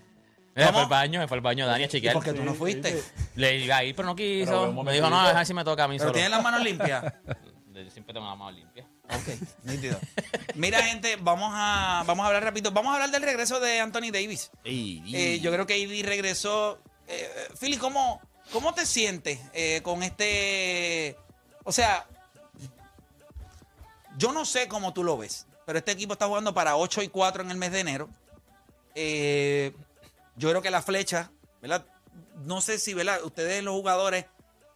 ¿Cómo? 0.55 0.71
fue 0.73 0.81
al 0.83 0.89
baño, 0.89 1.27
fue 1.27 1.37
al 1.37 1.41
baño 1.41 1.67
Dani 1.67 1.83
a 1.83 1.87
¿Y 1.87 1.89
chequear. 1.91 2.15
por 2.15 2.23
qué 2.23 2.33
tú 2.35 2.45
no 2.45 2.55
fuiste? 2.55 3.03
Le 3.35 3.57
iba 3.59 3.77
a 3.79 3.83
ir, 3.83 3.97
pero 3.97 4.07
no 4.07 4.15
quiso. 4.15 4.53
Pero 4.71 4.83
me 4.85 4.93
dijo, 4.93 5.07
no, 5.07 5.17
momentito. 5.17 5.29
deja 5.33 5.45
si 5.45 5.55
me 5.55 5.65
toca 5.65 5.83
a 5.83 5.89
mí 5.89 5.97
Pero 5.97 6.11
solo. 6.11 6.13
tiene 6.13 6.29
las 6.29 6.43
manos 6.45 6.63
limpias. 6.63 7.03
Yo 7.75 7.91
siempre 7.91 8.15
tengo 8.15 8.29
las 8.29 8.39
manos 8.39 8.55
limpias. 8.55 8.87
Ok, 9.05 9.39
nítido. 9.65 9.99
Mira, 10.55 10.83
gente, 10.83 11.17
vamos 11.17 11.51
a, 11.55 12.05
vamos 12.07 12.25
a 12.25 12.29
hablar 12.29 12.45
rápido. 12.45 12.71
Vamos 12.71 12.91
a 12.91 12.95
hablar 12.95 13.11
del 13.11 13.23
regreso 13.23 13.61
de 13.61 13.81
Anthony 13.81 14.11
Davis. 14.13 14.51
Eh, 14.65 15.41
yo 15.41 15.53
creo 15.53 15.67
que 15.67 15.75
AD 15.75 16.07
regresó. 16.07 16.79
Eh, 17.09 17.29
Philly, 17.61 17.77
¿cómo, 17.77 18.21
¿cómo 18.53 18.75
te 18.75 18.87
sientes 18.87 19.41
eh, 19.53 19.81
con 19.83 20.03
este. 20.03 21.17
O 21.65 21.73
sea, 21.73 22.07
yo 24.17 24.33
no 24.33 24.45
sé 24.45 24.69
cómo 24.69 24.93
tú 24.93 25.05
lo 25.05 25.17
ves, 25.17 25.47
pero 25.67 25.79
este 25.79 25.93
equipo 25.93 26.15
está 26.15 26.27
jugando 26.27 26.55
para 26.55 26.77
8 26.77 27.03
y 27.03 27.09
4 27.09 27.43
en 27.43 27.51
el 27.51 27.57
mes 27.57 27.73
de 27.73 27.81
enero. 27.81 28.09
Eh, 28.95 29.75
yo 30.37 30.51
creo 30.51 30.63
que 30.63 30.71
la 30.71 30.83
flecha, 30.83 31.31
¿verdad? 31.61 31.87
No 32.45 32.61
sé 32.61 32.79
si, 32.79 32.95
¿verdad? 32.95 33.23
Ustedes, 33.25 33.63
los 33.63 33.75
jugadores, 33.75 34.27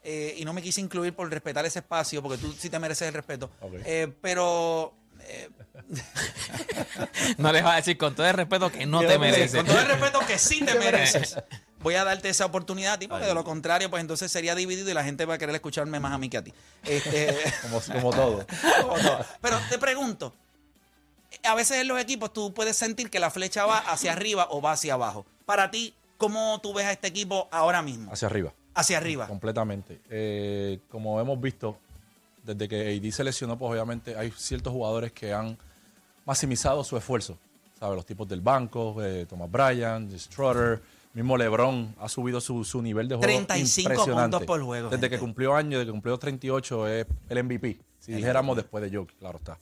eh, 0.09 0.37
y 0.39 0.45
no 0.45 0.53
me 0.53 0.63
quise 0.63 0.81
incluir 0.81 1.13
por 1.15 1.29
respetar 1.29 1.67
ese 1.67 1.81
espacio, 1.81 2.23
porque 2.23 2.39
tú 2.39 2.53
sí 2.57 2.71
te 2.71 2.79
mereces 2.79 3.09
el 3.09 3.15
respeto. 3.15 3.51
Eh, 3.85 4.07
pero. 4.23 4.95
eh, 5.21 5.51
No 7.39 7.53
les 7.53 7.65
va 7.65 7.73
a 7.75 7.77
decir 7.77 7.99
con 7.99 8.15
todo 8.15 8.27
el 8.27 8.35
respeto 8.35 8.71
que 8.71 8.87
no 8.87 9.03
Yo 9.03 9.09
te 9.09 9.19
mereces. 9.19 9.57
con 9.57 9.67
todo 9.67 9.81
el 9.81 9.87
respeto 9.89 10.21
que 10.27 10.39
sí 10.39 10.61
te 10.65 10.75
mereces. 10.79 11.37
Voy 11.81 11.95
a 11.95 12.05
darte 12.05 12.29
esa 12.29 12.47
oportunidad 12.47 12.95
a 12.95 12.99
ti, 12.99 13.09
porque 13.09 13.27
de 13.27 13.35
lo 13.35 13.45
contrario, 13.45 13.91
pues 13.91 14.01
entonces 14.01 14.31
sería 14.33 14.55
dividido 14.55 14.89
y 14.91 14.95
la 14.95 15.05
gente 15.05 15.25
va 15.25 15.35
a 15.35 15.39
querer 15.39 15.55
escucharme 15.55 16.01
más 16.01 16.13
a 16.13 16.19
mí 16.19 16.29
que 16.29 16.39
a 16.39 16.45
ti. 16.45 16.53
Este, 16.85 17.37
Como, 17.63 17.81
como 17.81 18.11
todo. 18.13 18.47
como 18.83 18.95
todo. 18.99 19.25
Pero 19.41 19.59
te 19.69 19.79
pregunto, 19.79 20.35
a 21.45 21.55
veces 21.55 21.79
en 21.79 21.89
los 21.89 22.01
equipos 22.01 22.33
tú 22.33 22.55
puedes 22.55 22.77
sentir 22.77 23.11
que 23.11 23.19
la 23.21 23.31
flecha 23.31 23.67
va 23.67 23.79
hacia 23.79 24.13
arriba 24.13 24.47
o 24.51 24.61
va 24.63 24.73
hacia 24.73 24.95
abajo. 24.95 25.27
Para 25.45 25.71
ti, 25.71 25.95
¿cómo 26.17 26.61
tú 26.63 26.73
ves 26.75 26.87
a 26.87 26.93
este 26.93 27.09
equipo 27.09 27.49
ahora 27.53 27.83
mismo? 27.83 28.13
Hacia 28.13 28.27
arriba. 28.27 28.53
Hacia 28.77 28.99
arriba. 28.99 29.27
Completamente. 29.27 30.01
Eh, 30.11 30.79
como 30.91 31.21
hemos 31.21 31.41
visto, 31.41 31.79
desde 32.45 32.69
que 32.69 32.97
AD 32.97 33.11
se 33.11 33.25
lesionó, 33.25 33.59
pues 33.59 33.73
obviamente 33.73 34.17
hay 34.17 34.31
ciertos 34.37 34.73
jugadores 34.73 35.13
que 35.13 35.33
han 35.33 35.57
maximizado 36.25 36.85
su 36.85 36.97
esfuerzo. 36.97 37.37
¿Sabes? 37.79 37.97
Los 37.97 38.07
tipos 38.07 38.29
del 38.29 38.41
banco, 38.41 39.03
eh, 39.03 39.27
Thomas 39.29 39.51
Bryant, 39.51 40.11
Strutter, 40.17 40.81
mismo 41.13 41.37
LeBron 41.37 41.95
ha 42.01 42.09
subido 42.09 42.41
su, 42.41 42.65
su 42.65 42.81
nivel 42.81 43.09
de 43.09 43.17
juego 43.17 43.27
35 43.27 43.91
impresionante. 43.93 44.37
puntos 44.37 44.47
por 44.47 44.63
juego, 44.63 44.89
Desde 44.91 45.03
gente. 45.03 45.11
que 45.17 45.19
cumplió 45.21 45.55
años, 45.55 45.73
desde 45.79 45.87
que 45.87 45.91
cumplió 45.93 46.19
38 46.19 46.89
es 46.89 47.07
el 47.29 47.45
MVP. 47.45 47.79
Si 47.99 48.13
dijéramos 48.13 48.57
después 48.57 48.83
de 48.91 48.97
Jokic, 48.97 49.19
claro 49.19 49.39
está. 49.39 49.59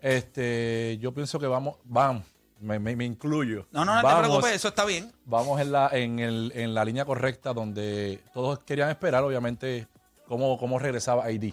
este, 0.00 0.98
yo 1.00 1.12
pienso 1.12 1.38
que 1.38 1.46
vamos, 1.46 1.76
vamos, 1.84 2.22
me, 2.66 2.78
me- 2.78 2.96
me 2.96 3.04
incluyo. 3.04 3.66
No, 3.70 3.84
no, 3.84 4.00
no 4.02 4.08
te 4.08 4.14
preocupes, 4.22 4.52
eso 4.56 4.68
está 4.68 4.84
bien. 4.84 5.10
vamos 5.24 5.60
en 5.60 5.72
la, 5.72 5.88
en, 5.92 6.18
el- 6.18 6.52
en 6.54 6.74
la 6.74 6.84
línea 6.84 7.04
correcta 7.04 7.52
donde 7.54 8.20
todos 8.34 8.58
querían 8.60 8.90
esperar, 8.90 9.22
obviamente, 9.24 9.86
cómo, 10.26 10.58
cómo 10.58 10.78
regresaba 10.78 11.24
AD. 11.24 11.52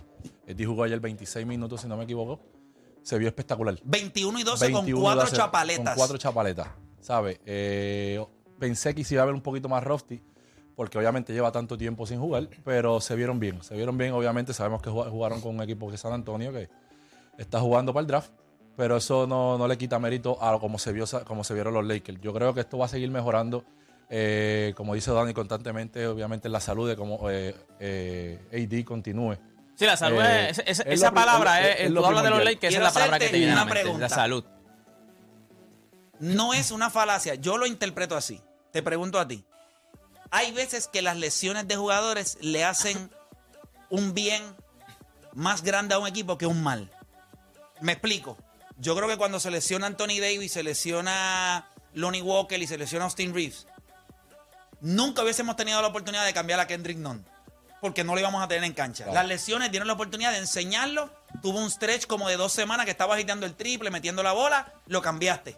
AD 0.49 0.65
jugó 0.65 0.83
ayer 0.83 0.99
26 0.99 1.45
minutos, 1.45 1.81
si 1.81 1.87
no 1.87 1.95
me 1.97 2.03
equivoco. 2.03 2.39
Se 3.03 3.17
vio 3.17 3.27
espectacular. 3.27 3.77
21 3.83 4.39
y 4.39 4.43
12 4.43 4.65
con 4.71 4.85
21 4.85 5.01
cuatro 5.01 5.27
chapaletas. 5.35 5.85
Con 5.85 5.95
cuatro 5.95 6.17
chapaletas, 6.17 6.67
¿sabes? 7.01 7.39
Eh, 7.45 8.25
pensé 8.59 8.95
que 8.95 9.03
se 9.03 9.15
iba 9.15 9.23
a 9.23 9.25
ver 9.25 9.35
un 9.35 9.41
poquito 9.41 9.67
más 9.67 9.83
rusty, 9.83 10.21
porque 10.75 10.97
obviamente 10.97 11.33
lleva 11.33 11.51
tanto 11.51 11.77
tiempo 11.77 12.05
sin 12.07 12.19
jugar, 12.19 12.47
pero 12.63 13.01
se 13.01 13.15
vieron 13.15 13.39
bien. 13.41 13.61
Se 13.61 13.75
vieron 13.75 13.97
bien, 13.97 14.13
obviamente. 14.13 14.53
Sabemos 14.53 14.81
que 14.81 14.89
jug- 14.89 15.09
jugaron 15.09 15.41
con 15.41 15.53
un 15.55 15.61
equipo 15.61 15.89
que 15.89 15.95
es 15.95 16.01
San 16.01 16.13
Antonio, 16.13 16.53
que 16.53 16.69
está 17.37 17.59
jugando 17.59 17.93
para 17.93 18.01
el 18.01 18.07
draft, 18.07 18.31
pero 18.75 18.97
eso 18.97 19.27
no, 19.27 19.57
no 19.57 19.67
le 19.67 19.77
quita 19.77 19.99
mérito 19.99 20.41
a 20.43 20.59
como 20.59 20.79
se, 20.79 20.91
vio, 20.93 21.05
como 21.25 21.43
se 21.43 21.53
vieron 21.53 21.73
los 21.73 21.85
Lakers. 21.85 22.19
Yo 22.21 22.33
creo 22.33 22.53
que 22.53 22.61
esto 22.61 22.77
va 22.77 22.85
a 22.85 22.89
seguir 22.89 23.09
mejorando. 23.11 23.63
eh, 24.09 24.73
como 24.75 24.93
dice 24.93 25.11
Dani 25.11 25.33
constantemente, 25.33 26.05
obviamente 26.07 26.47
la 26.49 26.59
salud 26.59 26.87
de 26.87 26.95
cómo 26.95 27.29
eh, 27.31 27.55
eh, 27.79 28.39
AD 28.69 28.83
continúe 28.85 29.37
Sí, 29.75 29.85
la 29.87 29.97
salud 29.97 30.19
Eh, 30.21 30.49
es, 30.51 30.59
es- 30.59 30.67
es 30.81 30.85
esa 30.85 31.11
palabra, 31.11 31.61
es- 31.61 31.79
es, 31.79 31.85
es 31.85 31.91
lo 31.91 32.01
tú 32.01 32.07
hablas 32.07 32.23
de 32.23 32.29
los. 32.29 32.43
Lakers, 32.43 32.63
esa 32.63 32.67
es 32.67 32.69
Quiero 32.69 32.85
la 32.85 32.91
palabra 32.93 33.19
que 33.19 33.29
te 33.29 33.37
viene 33.37 33.51
a 33.53 33.55
la 33.55 33.65
mente, 33.65 34.09
salud. 34.09 34.43
No 36.19 36.53
es 36.53 36.71
una 36.71 36.89
falacia, 36.89 37.35
yo 37.35 37.57
lo 37.57 37.65
interpreto 37.65 38.15
así. 38.15 38.41
Te 38.71 38.83
pregunto 38.83 39.19
a 39.19 39.27
ti. 39.27 39.43
Hay 40.31 40.51
veces 40.51 40.87
que 40.87 41.01
las 41.01 41.17
lesiones 41.17 41.67
de 41.67 41.75
jugadores 41.75 42.37
le 42.41 42.63
hacen 42.63 43.09
un 43.89 44.13
bien 44.13 44.41
más 45.33 45.63
grande 45.63 45.95
a 45.95 45.99
un 45.99 46.07
equipo 46.07 46.37
que 46.37 46.45
un 46.45 46.61
mal. 46.63 46.89
Me 47.81 47.93
explico. 47.93 48.37
Yo 48.77 48.95
creo 48.95 49.07
que 49.07 49.17
cuando 49.17 49.39
se 49.39 49.51
lesiona 49.51 49.87
Anthony 49.87 50.19
Davis, 50.19 50.53
se 50.53 50.63
lesiona 50.63 51.69
Lonnie 51.93 52.21
Walker 52.21 52.61
y 52.61 52.67
se 52.67 52.77
lesiona 52.77 53.05
Austin 53.05 53.33
Reeves, 53.33 53.67
nunca 54.81 55.23
hubiésemos 55.23 55.55
tenido 55.55 55.81
la 55.81 55.87
oportunidad 55.87 56.25
de 56.25 56.33
cambiar 56.33 56.59
a 56.59 56.67
Kendrick 56.67 56.97
Nunn. 56.97 57.25
Porque 57.81 58.05
no 58.05 58.13
lo 58.13 58.19
íbamos 58.21 58.41
a 58.41 58.47
tener 58.47 58.63
en 58.63 58.71
cancha. 58.71 59.05
Las 59.07 59.27
lesiones 59.27 59.69
dieron 59.69 59.87
la 59.87 59.93
oportunidad 59.95 60.31
de 60.31 60.37
enseñarlo. 60.37 61.13
Tuvo 61.41 61.59
un 61.59 61.69
stretch 61.69 62.07
como 62.07 62.29
de 62.29 62.37
dos 62.37 62.53
semanas 62.53 62.85
que 62.85 62.91
estaba 62.91 63.15
agitando 63.15 63.45
el 63.45 63.55
triple, 63.55 63.91
metiendo 63.91 64.23
la 64.23 64.31
bola, 64.31 64.71
lo 64.87 65.01
cambiaste. 65.01 65.57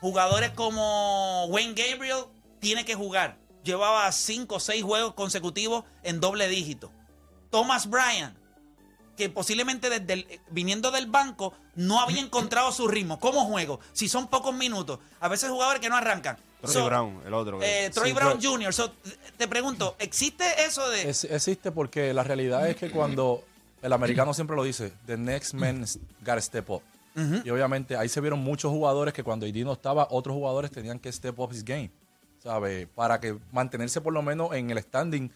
Jugadores 0.00 0.52
como 0.52 1.44
Wayne 1.48 1.74
Gabriel 1.74 2.24
tiene 2.60 2.86
que 2.86 2.94
jugar. 2.94 3.36
Llevaba 3.62 4.10
cinco 4.10 4.54
o 4.54 4.60
seis 4.60 4.82
juegos 4.82 5.12
consecutivos 5.12 5.84
en 6.02 6.18
doble 6.18 6.48
dígito. 6.48 6.90
Thomas 7.50 7.90
Bryan, 7.90 8.38
que 9.20 9.28
posiblemente 9.30 9.90
desde 9.90 10.12
el- 10.14 10.40
viniendo 10.50 10.90
del 10.90 11.06
banco 11.06 11.52
no 11.74 12.00
había 12.00 12.20
encontrado 12.20 12.72
su 12.72 12.88
ritmo. 12.88 13.20
¿Cómo 13.20 13.44
juego? 13.44 13.78
Si 13.92 14.08
son 14.08 14.28
pocos 14.28 14.54
minutos. 14.54 14.98
A 15.20 15.28
veces 15.28 15.50
jugadores 15.50 15.80
que 15.80 15.88
no 15.90 15.96
arrancan. 15.96 16.36
Troy 16.62 16.72
So, 16.74 16.84
Brown, 16.86 17.20
el 17.26 17.34
otro. 17.34 17.58
que- 17.58 17.86
eh, 17.86 17.90
Troy 17.90 18.08
Sí, 18.08 18.14
Brown 18.14 18.38
Troy- 18.38 18.46
Jr. 18.52 18.72
So, 18.74 18.92
te 19.36 19.46
pregunto, 19.48 19.94
¿existe 19.98 20.44
eso 20.66 20.88
de... 20.90 21.08
Es- 21.10 21.24
existe 21.24 21.70
porque 21.70 22.12
la 22.14 22.22
realidad 22.24 22.68
es 22.68 22.76
que 22.76 22.90
cuando 22.90 23.44
el 23.82 23.92
americano 23.92 24.32
siempre 24.34 24.56
lo 24.56 24.64
dice, 24.64 24.92
the 25.06 25.16
next 25.16 25.54
man 25.54 25.84
gotta 26.20 26.40
step 26.40 26.68
up. 26.70 26.82
Y 27.44 27.50
obviamente 27.50 27.96
ahí 27.96 28.08
se 28.08 28.20
vieron 28.22 28.38
muchos 28.38 28.70
jugadores 28.70 29.12
que 29.12 29.22
cuando 29.22 29.44
AD 29.44 29.56
no 29.64 29.72
estaba, 29.74 30.06
otros 30.10 30.34
jugadores 30.34 30.70
tenían 30.70 30.98
que 30.98 31.12
step 31.12 31.38
up 31.38 31.52
his 31.52 31.62
game, 31.64 31.90
¿sabe? 32.42 32.86
Para 32.86 33.20
que 33.20 33.36
mantenerse 33.52 34.00
por 34.00 34.12
lo 34.14 34.22
menos 34.22 34.54
en 34.54 34.70
el 34.70 34.78
standing 34.82 35.30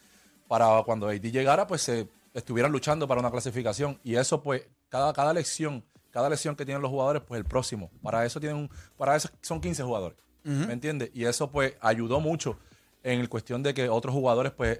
para 0.48 0.82
cuando 0.84 1.08
AD 1.08 1.20
llegara, 1.30 1.66
pues 1.66 1.82
se 1.82 2.06
estuvieran 2.34 2.72
luchando 2.72 3.08
para 3.08 3.20
una 3.20 3.30
clasificación. 3.30 3.98
Y 4.02 4.16
eso, 4.16 4.42
pues, 4.42 4.66
cada, 4.88 5.12
cada 5.12 5.32
lección, 5.32 5.84
cada 6.10 6.28
lección 6.28 6.56
que 6.56 6.66
tienen 6.66 6.82
los 6.82 6.90
jugadores, 6.90 7.22
pues 7.26 7.38
el 7.38 7.44
próximo. 7.44 7.90
Para 8.02 8.26
eso 8.26 8.40
tienen 8.40 8.58
un, 8.58 8.70
para 8.98 9.16
eso 9.16 9.30
son 9.40 9.60
15 9.60 9.82
jugadores. 9.82 10.18
¿Me 10.42 10.74
entiendes? 10.74 11.10
Y 11.14 11.24
eso, 11.24 11.50
pues, 11.50 11.74
ayudó 11.80 12.20
mucho 12.20 12.58
en 13.02 13.18
el 13.18 13.30
cuestión 13.30 13.62
de 13.62 13.72
que 13.72 13.88
otros 13.88 14.12
jugadores, 14.12 14.52
pues, 14.52 14.78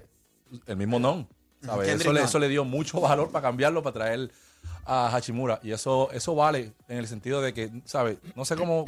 el 0.67 0.77
mismo 0.77 0.99
non. 0.99 1.27
¿sabes? 1.63 1.89
Eso 1.89 2.13
le, 2.13 2.21
eso 2.21 2.37
le 2.37 2.47
dio 2.49 2.63
mucho 2.63 3.01
valor 3.01 3.31
para 3.31 3.47
cambiarlo, 3.47 3.81
para 3.81 3.93
traer 3.95 4.31
a 4.85 5.07
Hachimura. 5.07 5.59
Y 5.63 5.71
eso, 5.71 6.11
eso 6.11 6.35
vale 6.35 6.73
en 6.87 6.99
el 6.99 7.07
sentido 7.07 7.41
de 7.41 7.53
que, 7.53 7.71
¿sabes? 7.85 8.17
No 8.35 8.45
sé 8.45 8.55
cómo, 8.55 8.85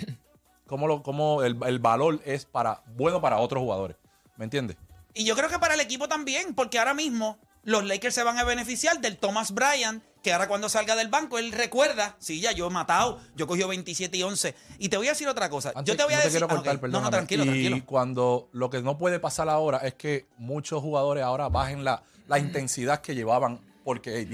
cómo, 0.68 0.88
lo, 0.88 1.02
cómo 1.02 1.42
el, 1.42 1.58
el 1.66 1.80
valor 1.80 2.20
es 2.26 2.46
para 2.46 2.84
bueno 2.96 3.22
para 3.22 3.38
otros 3.40 3.62
jugadores. 3.62 3.98
¿Me 4.36 4.44
entiendes? 4.44 4.78
Y 5.16 5.26
yo 5.26 5.36
creo 5.36 5.50
que 5.50 5.58
para 5.58 5.74
el 5.74 5.80
equipo 5.80 6.08
también, 6.08 6.54
porque 6.54 6.78
ahora 6.78 6.94
mismo 6.94 7.40
los 7.68 7.84
Lakers 7.84 8.16
se 8.16 8.24
van 8.24 8.38
a 8.38 8.46
beneficiar 8.46 9.02
del 9.02 9.18
Thomas 9.18 9.52
Bryan, 9.52 10.02
que 10.24 10.32
ahora 10.32 10.48
cuando 10.48 10.70
salga 10.70 10.96
del 10.96 11.10
banco, 11.10 11.38
él 11.38 11.52
recuerda, 11.52 12.16
sí, 12.18 12.40
ya 12.40 12.54
yo 12.54 12.68
he 12.68 12.70
matado, 12.70 13.20
yo 13.36 13.46
cogí 13.46 13.62
27 13.62 14.18
y 14.18 14.24
11. 14.24 14.56
Y 14.80 14.88
te 14.88 14.96
voy 14.96 15.08
a 15.08 15.10
decir 15.10 15.28
otra 15.28 15.50
cosa. 15.50 15.74
Antes- 15.76 15.94
yo 15.94 15.98
te 15.98 16.06
voy 16.06 16.14
a 16.14 16.20
decir... 16.20 16.42
ah. 16.50 16.74
No, 16.88 17.02
no, 17.02 17.10
tranquilo, 17.10 17.44
y 17.44 17.48
tranquilo. 17.48 17.84
cuando 17.86 18.48
lo 18.54 18.70
que 18.70 18.82
no 18.82 18.98
puede 18.98 19.20
pasar 19.20 19.50
ahora 19.50 19.80
es 19.80 19.96
que 19.96 20.28
muchos 20.38 20.82
jugadores 20.82 21.26
ahora 21.26 21.50
bajen 21.50 21.84
la, 21.84 22.04
la 22.30 22.40
intensidad 22.40 23.02
que 23.02 23.14
llevaban 23.16 23.60
porque 23.84 24.26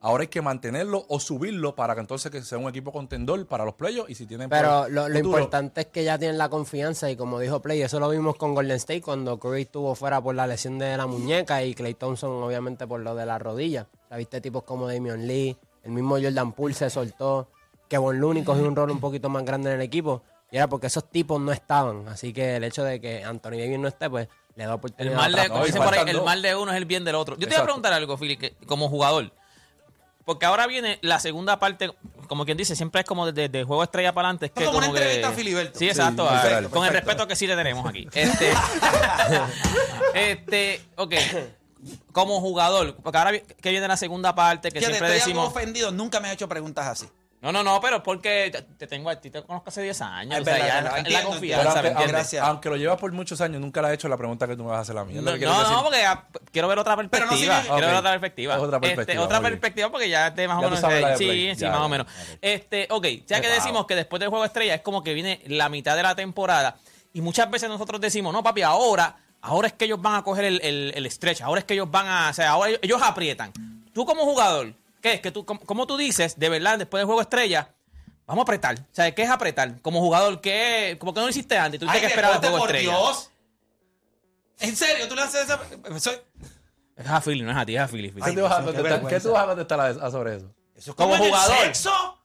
Ahora 0.00 0.22
hay 0.22 0.28
que 0.28 0.40
mantenerlo 0.40 1.04
o 1.08 1.18
subirlo 1.20 1.74
para 1.74 1.94
que 1.94 2.00
entonces 2.00 2.30
que 2.30 2.42
sea 2.42 2.58
un 2.58 2.68
equipo 2.68 2.92
contendor 2.92 3.46
para 3.46 3.64
los 3.64 3.74
playoffs 3.74 4.10
y 4.10 4.14
si 4.14 4.26
tienen 4.26 4.48
Pero 4.48 4.88
lo, 4.88 5.08
importante 5.18 5.82
es 5.82 5.86
que 5.88 6.04
ya 6.04 6.18
tienen 6.18 6.38
la 6.38 6.48
confianza 6.48 7.10
y 7.10 7.16
como 7.16 7.40
dijo 7.40 7.60
Play, 7.60 7.82
eso 7.82 7.98
lo 7.98 8.08
vimos 8.08 8.36
con 8.36 8.54
Golden 8.54 8.76
State 8.76 9.02
cuando 9.02 9.38
Curry 9.38 9.62
estuvo 9.62 9.94
fuera 9.94 10.20
por 10.20 10.34
la 10.34 10.46
lesión 10.46 10.78
de 10.78 10.96
la 10.96 11.06
muñeca 11.06 11.62
y 11.64 11.74
Clay 11.74 11.94
Thompson 11.94 12.42
obviamente 12.42 12.86
por 12.86 13.00
lo 13.00 13.14
de 13.14 13.26
la 13.26 13.38
rodilla. 13.38 13.86
O 14.04 14.08
sea, 14.08 14.16
viste 14.16 14.40
tipos 14.40 14.62
como 14.62 14.88
Damian 14.88 15.26
Lee, 15.26 15.56
el 15.82 15.90
mismo 15.90 16.16
Jordan 16.20 16.52
Poole 16.52 16.74
se 16.74 16.88
soltó, 16.90 17.48
que 17.88 17.98
Von 17.98 18.20
Looney 18.20 18.44
cogió 18.44 18.66
un 18.66 18.76
rol 18.76 18.90
un 18.90 19.00
poquito 19.00 19.28
más 19.28 19.44
grande 19.44 19.70
en 19.70 19.76
el 19.76 19.82
equipo 19.82 20.22
y 20.50 20.56
era 20.56 20.66
porque 20.68 20.86
esos 20.86 21.10
tipos 21.10 21.40
no 21.40 21.52
estaban. 21.52 22.08
Así 22.08 22.32
que 22.32 22.56
el 22.56 22.64
hecho 22.64 22.84
de 22.84 23.00
que 23.00 23.24
Anthony 23.24 23.50
Davis 23.58 23.78
no 23.78 23.88
esté, 23.88 24.08
pues 24.08 24.28
le 24.54 24.64
da 24.64 24.70
El 24.70 24.76
oportunidad 24.76 25.16
mal, 25.16 25.34
a 25.34 25.42
de, 25.42 25.48
No, 25.48 25.54
ahí, 25.56 25.70
el 26.08 26.22
mal 26.22 26.42
de 26.42 26.56
uno 26.56 26.72
es 26.72 26.76
el 26.78 26.84
bien 26.84 27.04
del 27.04 27.14
otro. 27.14 27.36
Yo 27.36 27.46
te 27.46 27.54
voy 27.54 27.62
a 27.62 27.64
preguntar 27.64 27.92
algo, 27.92 28.16
Philly, 28.16 28.36
que- 28.36 28.54
como 28.66 28.88
jugador. 28.88 29.32
Porque 30.28 30.44
ahora 30.44 30.66
viene 30.66 30.98
la 31.00 31.20
segunda 31.20 31.58
parte, 31.58 31.90
como 32.26 32.44
quien 32.44 32.58
dice, 32.58 32.76
siempre 32.76 33.00
es 33.00 33.06
como 33.06 33.24
desde 33.24 33.48
de 33.48 33.64
juego 33.64 33.82
estrella 33.82 34.12
para 34.12 34.28
adelante. 34.28 34.44
Es 34.44 34.52
que 34.52 34.66
Como 34.66 34.76
una 34.76 34.88
que- 34.88 34.98
entrevista 34.98 35.28
a 35.28 35.32
Filiberto. 35.32 35.78
Sí, 35.78 35.88
exacto. 35.88 36.28
Sí, 36.28 36.66
con 36.66 36.84
el 36.84 36.92
respeto 36.92 37.26
que 37.26 37.34
sí 37.34 37.46
le 37.46 37.56
tenemos 37.56 37.88
aquí. 37.88 38.06
Este, 38.12 38.52
este, 40.14 40.82
ok. 40.96 41.14
Como 42.12 42.42
jugador, 42.42 42.96
porque 42.96 43.16
ahora 43.16 43.38
que 43.38 43.70
viene 43.70 43.88
la 43.88 43.96
segunda 43.96 44.34
parte, 44.34 44.70
que 44.70 44.80
siempre 44.80 45.08
decimos. 45.08 45.48
ofendido, 45.48 45.92
nunca 45.92 46.20
me 46.20 46.28
has 46.28 46.34
hecho 46.34 46.46
preguntas 46.46 46.86
así. 46.88 47.08
No, 47.40 47.52
no, 47.52 47.62
no, 47.62 47.80
pero 47.80 48.02
porque 48.02 48.48
te- 48.50 48.62
te 48.62 48.86
tengo 48.88 49.08
a 49.10 49.20
ti, 49.20 49.30
te 49.30 49.42
conozco 49.44 49.68
hace 49.68 49.80
10 49.82 50.00
años. 50.00 50.34
Es 50.34 50.40
o 50.40 50.44
sea, 50.44 50.54
verdad, 50.54 50.66
ya 50.68 50.80
no, 50.80 50.86
es 50.88 50.92
la 50.92 50.98
entiendo, 50.98 51.28
confianza, 51.30 51.68
entiendo. 51.86 52.18
¿me 52.32 52.38
aunque, 52.40 52.68
lo 52.68 52.76
llevas 52.76 52.98
por 52.98 53.12
muchos 53.12 53.40
años, 53.40 53.60
nunca 53.60 53.80
le 53.80 53.88
has 53.88 53.94
hecho 53.94 54.08
la 54.08 54.16
pregunta 54.16 54.48
que 54.48 54.56
tú 54.56 54.64
me 54.64 54.70
vas 54.70 54.78
a 54.78 54.80
hacer 54.80 54.98
a 54.98 55.04
mí. 55.04 55.16
Es 55.16 55.22
No, 55.22 55.36
no, 55.36 55.82
porque 55.84 56.02
quiero 56.50 56.66
ver 56.66 56.78
otra 56.80 56.96
Pero 56.96 57.04
no 57.04 57.10
perspectiva. 57.10 57.36
significa- 57.36 57.74
quiero 57.74 57.86
ver 57.86 57.96
otra 57.96 58.10
perspectiva. 58.10 58.54
Es 58.56 58.60
otra 58.60 58.76
Este, 58.78 58.88
perspectiva, 58.88 59.24
otra 59.24 59.40
perspectiva 59.40 59.90
porque 59.90 60.08
ya 60.08 60.34
te 60.34 60.48
más 60.48 60.58
o 60.58 60.60
Ya 60.62 60.66
menos. 60.66 60.80
sabes 60.80 61.18
sí, 61.18 61.50
sí, 61.54 61.60
Ya, 61.60 61.70
más 61.70 61.80
o 61.82 61.88
menos. 61.88 62.06
ok. 62.08 62.38
Este, 62.42 62.88
ok, 62.90 63.06
ya 63.26 63.40
que 63.40 63.46
Wow. 63.46 63.54
decimos 63.56 63.86
que 63.86 63.94
después 63.94 64.18
del 64.18 64.30
juego 64.30 64.44
estrella 64.44 64.74
es 64.74 64.80
como 64.82 65.04
que 65.04 65.14
viene 65.14 65.40
la 65.46 65.68
mitad 65.68 65.94
de 65.96 66.02
la 66.02 66.16
temporada. 66.16 66.76
Y 67.12 67.20
muchas 67.20 67.48
veces 67.50 67.68
nosotros 67.68 68.00
decimos, 68.00 68.32
no, 68.32 68.42
papi, 68.42 68.62
ahora, 68.62 69.16
ahora 69.42 69.68
es 69.68 69.74
que 69.74 69.84
ellos 69.84 70.02
van 70.02 70.16
a 70.16 70.22
coger 70.24 70.44
el, 70.44 70.60
el, 70.64 70.92
el 70.94 71.08
stretch, 71.10 71.42
ahora 71.42 71.60
es 71.60 71.64
que 71.64 71.74
ellos 71.74 71.88
van 71.88 72.06
a. 72.08 72.30
O 72.30 72.32
sea, 72.34 72.50
ahora 72.50 72.70
ellos, 72.70 72.80
ellos 72.82 73.00
aprietan. 73.00 73.52
Tú 73.94 74.04
como 74.04 74.24
jugador, 74.24 74.74
¿qué 75.00 75.14
es? 75.14 75.20
Que 75.20 75.30
tú, 75.30 75.44
como, 75.44 75.60
como 75.60 75.86
tú 75.86 75.96
dices, 75.96 76.38
de 76.38 76.48
verdad, 76.48 76.78
después 76.78 77.00
del 77.00 77.06
juego 77.06 77.20
estrella. 77.20 77.74
Vamos 78.26 78.42
a 78.42 78.44
apretar. 78.44 78.78
O 78.78 78.84
sea, 78.94 79.14
¿qué 79.14 79.22
es 79.22 79.30
apretar? 79.30 79.80
Como 79.80 80.00
jugador, 80.00 80.40
¿qué? 80.40 80.96
Como 81.00 81.14
que 81.14 81.20
no 81.20 81.26
lo 81.26 81.30
hiciste 81.30 81.56
antes. 81.56 81.80
Tú 81.80 81.86
Ay, 81.86 81.92
tienes 81.92 82.08
que 82.08 82.14
esperar 82.14 82.32
al 82.34 82.38
juego 82.40 82.58
por 82.58 82.68
estrella. 82.70 82.90
Dios. 82.90 83.30
¿En 84.60 84.76
serio? 84.76 85.08
¿Tú 85.08 85.14
le 85.14 85.22
haces 85.22 85.42
esa...? 85.44 85.60
Soy- 86.00 86.20
Es 86.96 87.06
a 87.06 87.20
Philly, 87.20 87.42
no 87.42 87.52
es 87.52 87.56
a 87.56 87.64
ti, 87.64 87.76
es 87.76 87.80
a 87.80 87.88
Philly. 87.88 88.10
Philly. 88.10 88.24
¿Qué, 88.26 88.32
tú 88.32 88.42
vas 88.42 88.52
a 88.52 88.56
contestar, 88.56 88.82
¿Qué 88.84 88.90
vergüenza. 88.90 89.28
tú 89.28 89.32
vas 89.32 89.42
a 89.42 89.46
contestar 89.46 89.80
a, 89.80 89.86
a 89.86 90.10
sobre 90.10 90.36
eso? 90.36 90.54
Eso 90.76 90.90
es 90.90 90.96
Como 90.96 91.10
como 91.12 91.24
jugador. 91.24 91.56
sexo. 91.58 92.17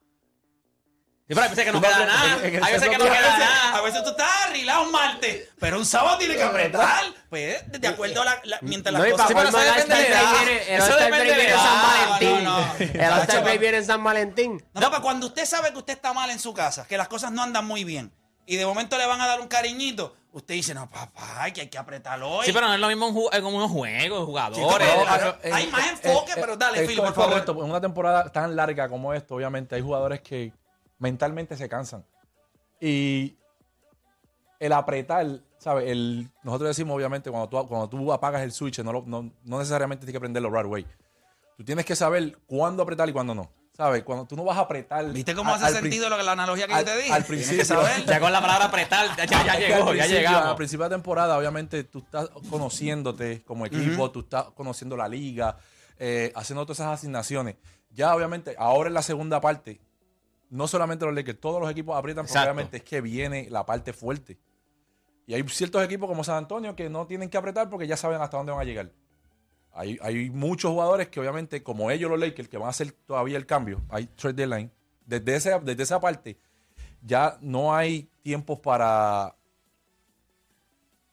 Sí, 1.25 1.33
pero 1.33 1.41
hay 1.43 1.49
veces 1.51 1.65
que 1.65 1.71
no 1.71 1.79
queda 1.81 1.95
a- 1.95 2.05
nada. 2.05 2.33
Hay 2.43 2.73
veces 2.73 2.89
que 2.89 2.97
no 2.97 3.05
queda 3.05 3.17
A 3.17 3.21
veces, 3.21 3.39
nada. 3.39 3.77
a 3.77 3.81
veces 3.81 4.03
tú 4.03 4.09
estás 4.09 4.29
arreglado 4.45 4.83
un 4.83 4.91
martes, 4.91 5.49
pero 5.57 5.77
un 5.77 5.86
sábado 5.86 6.17
tiene 6.17 6.36
que 6.36 6.43
apretar. 6.43 7.05
Pues, 7.29 7.63
de 7.71 7.88
acuerdo 7.88 8.21
a 8.23 8.25
la, 8.25 8.41
la- 8.43 8.59
mientras 8.62 8.91
las 8.91 9.01
No, 9.01 9.07
y 9.07 9.12
cosas... 9.12 9.27
para 9.27 9.39
pero 9.39 9.51
colmo, 9.51 9.63
eso 9.65 9.73
el 9.73 9.88
depende 9.88 10.03
de 10.03 10.09
viene- 10.09 10.63
el 10.63 10.75
Eso 10.75 10.83
All-Star 10.83 10.99
depende 10.99 11.17
Break 11.23 11.29
de 11.29 11.36
viene 11.36 11.53
en 11.53 11.59
San. 11.59 12.09
Valentín. 12.09 12.43
No, 12.43 12.57
no. 12.57 12.73
El 13.05 13.13
All-Star 13.13 13.43
Break 13.43 13.59
viene 13.62 13.77
en 13.77 13.86
San 13.86 14.03
Valentín. 14.03 14.65
No, 14.73 14.89
pero 14.91 15.01
cuando 15.01 15.27
usted 15.27 15.45
sabe 15.45 15.71
que 15.71 15.77
usted 15.77 15.93
está 15.93 16.12
mal 16.13 16.29
en 16.29 16.39
su 16.39 16.53
casa, 16.53 16.86
que 16.88 16.97
las 16.97 17.07
cosas 17.07 17.31
no 17.31 17.41
andan 17.41 17.65
muy 17.65 17.86
bien, 17.86 18.13
y 18.45 18.57
de 18.57 18.65
momento 18.65 18.97
le 18.97 19.05
van 19.05 19.21
a 19.21 19.27
dar 19.27 19.39
un 19.39 19.47
cariñito, 19.47 20.17
usted 20.33 20.55
dice, 20.55 20.73
no, 20.73 20.89
papá, 20.89 21.49
que 21.53 21.62
hay 21.62 21.67
que 21.69 21.77
apretarlo 21.77 22.29
hoy. 22.29 22.45
Sí, 22.45 22.51
pero 22.51 22.67
no 22.67 22.73
es 22.73 22.79
lo 22.81 22.88
mismo 22.89 23.07
un 23.07 23.15
ju- 23.15 23.29
eh, 23.31 23.41
como 23.41 23.55
unos 23.57 23.71
juegos, 23.71 24.03
Chico, 24.03 24.25
jugadores. 24.25 24.88
pero- 24.89 25.05
Ah, 25.07 25.38
pero- 25.41 25.55
hay 25.55 25.67
más 25.67 25.88
enfoque, 25.89 26.33
pero 26.36 26.57
dale, 26.57 26.86
co- 26.95 27.01
por 27.03 27.13
favor. 27.15 27.43
En 27.63 27.69
una 27.71 27.79
temporada 27.79 28.29
tan 28.29 28.53
larga 28.57 28.89
como 28.89 29.13
esto, 29.13 29.36
obviamente, 29.36 29.75
hay 29.75 29.81
jugadores 29.81 30.19
que 30.19 30.51
mentalmente 31.03 31.57
se 31.57 31.67
cansan. 31.69 32.05
Y 32.79 33.35
el 34.59 34.71
apretar, 34.73 35.41
¿sabes? 35.57 35.89
El, 35.89 36.29
nosotros 36.43 36.69
decimos, 36.69 36.95
obviamente, 36.95 37.29
cuando 37.29 37.49
tú, 37.49 37.67
cuando 37.67 37.89
tú 37.89 38.11
apagas 38.13 38.41
el 38.41 38.51
switch, 38.53 38.79
no, 38.79 38.93
lo- 38.93 39.03
no, 39.05 39.31
no 39.43 39.57
necesariamente 39.59 40.05
tienes 40.05 40.13
que 40.15 40.19
prenderlo 40.21 40.49
right 40.49 40.65
away. 40.65 40.87
Tú 41.57 41.63
tienes 41.65 41.85
que 41.85 41.95
saber 41.95 42.37
cuándo 42.47 42.81
apretar 42.83 43.07
y 43.09 43.13
cuándo 43.13 43.35
no. 43.35 43.51
¿Sabes? 43.75 44.03
Cuando 44.03 44.25
tú 44.27 44.35
no 44.35 44.43
vas 44.43 44.57
a 44.57 44.61
apretar. 44.61 45.11
¿Viste 45.11 45.33
cómo 45.33 45.49
al- 45.49 45.55
hace 45.55 45.65
al 45.77 45.81
sentido 45.81 46.07
lo 46.07 46.15
que 46.15 46.21
la 46.23 46.33
analogía 46.33 46.67
que 46.67 46.73
al- 46.73 46.85
yo 46.85 46.91
te 46.91 46.97
dije? 46.97 47.11
al 47.11 47.25
principio. 47.25 47.65
saber. 47.65 48.03
Ya 48.05 48.19
con 48.19 48.31
la 48.31 48.39
palabra 48.39 48.65
apretar, 48.65 49.15
ya, 49.17 49.25
ya, 49.25 49.43
ya 49.45 49.59
llegó, 49.59 49.93
ya 49.95 50.05
llegamos. 50.05 50.45
Al 50.49 50.55
principio 50.55 50.83
de 50.87 50.91
temporada, 50.95 51.37
obviamente, 51.37 51.83
tú 51.83 51.99
estás 51.99 52.29
conociéndote 52.49 53.43
como 53.43 53.65
equipo, 53.65 54.11
tú 54.11 54.21
estás 54.21 54.45
conociendo 54.51 54.95
la 54.95 55.07
liga, 55.07 55.57
eh, 55.97 56.31
haciendo 56.35 56.63
todas 56.65 56.79
esas 56.79 56.99
asignaciones. 56.99 57.55
Ya, 57.89 58.15
obviamente, 58.15 58.55
ahora 58.59 58.87
en 58.89 58.93
la 58.93 59.01
segunda 59.01 59.41
parte, 59.41 59.81
no 60.53 60.67
solamente 60.67 61.05
los 61.05 61.13
Lakers, 61.15 61.39
todos 61.39 61.59
los 61.59 61.69
equipos 61.71 61.97
aprietan 61.97 62.23
porque 62.25 62.31
Exacto. 62.33 62.51
obviamente 62.51 62.77
es 62.77 62.83
que 62.83 63.01
viene 63.01 63.47
la 63.49 63.65
parte 63.65 63.91
fuerte. 63.93 64.37
Y 65.25 65.33
hay 65.33 65.43
ciertos 65.47 65.83
equipos 65.83 66.07
como 66.07 66.23
San 66.23 66.35
Antonio 66.37 66.75
que 66.75 66.89
no 66.89 67.07
tienen 67.07 67.29
que 67.29 67.37
apretar 67.37 67.69
porque 67.69 67.87
ya 67.87 67.97
saben 67.97 68.21
hasta 68.21 68.37
dónde 68.37 68.51
van 68.51 68.61
a 68.61 68.65
llegar. 68.65 68.91
Hay, 69.71 69.97
hay 70.01 70.29
muchos 70.29 70.69
jugadores 70.71 71.07
que 71.07 71.19
obviamente, 71.19 71.63
como 71.63 71.89
ellos 71.89 72.09
los 72.11 72.19
Lakers, 72.19 72.47
que 72.49 72.57
van 72.57 72.67
a 72.67 72.69
hacer 72.69 72.91
todavía 72.91 73.37
el 73.37 73.45
cambio, 73.47 73.81
hay 73.89 74.05
trade 74.05 74.33
deadline, 74.35 74.71
desde, 75.05 75.35
ese, 75.35 75.59
desde 75.61 75.83
esa 75.83 75.99
parte 75.99 76.37
ya 77.01 77.37
no 77.41 77.75
hay 77.75 78.07
tiempos 78.21 78.59
para 78.59 79.35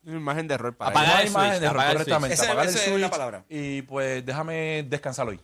Una 0.05 0.17
imagen 0.17 0.47
de 0.49 0.55
error 0.55 0.77
para 0.77 0.91
Apagar 0.91 1.09
no 1.09 1.15
el 1.15 1.21
hay 1.21 1.27
imagen 1.29 1.51
switch, 1.51 1.61
de 1.61 1.67
error, 1.67 1.77
apagar 1.77 1.91
el 1.91 1.97
correctamente. 1.99 2.37
switch. 2.37 2.49
apagar 2.49 2.67
Esa- 2.67 2.73
el 2.79 2.83
esa 2.85 2.95
es 2.95 3.01
la 3.01 3.07
switch 3.07 3.11
palabra. 3.11 3.45
Y 3.49 3.83
pues 3.83 4.25
déjame 4.27 4.85
descansar 4.89 5.29
hoy. 5.29 5.41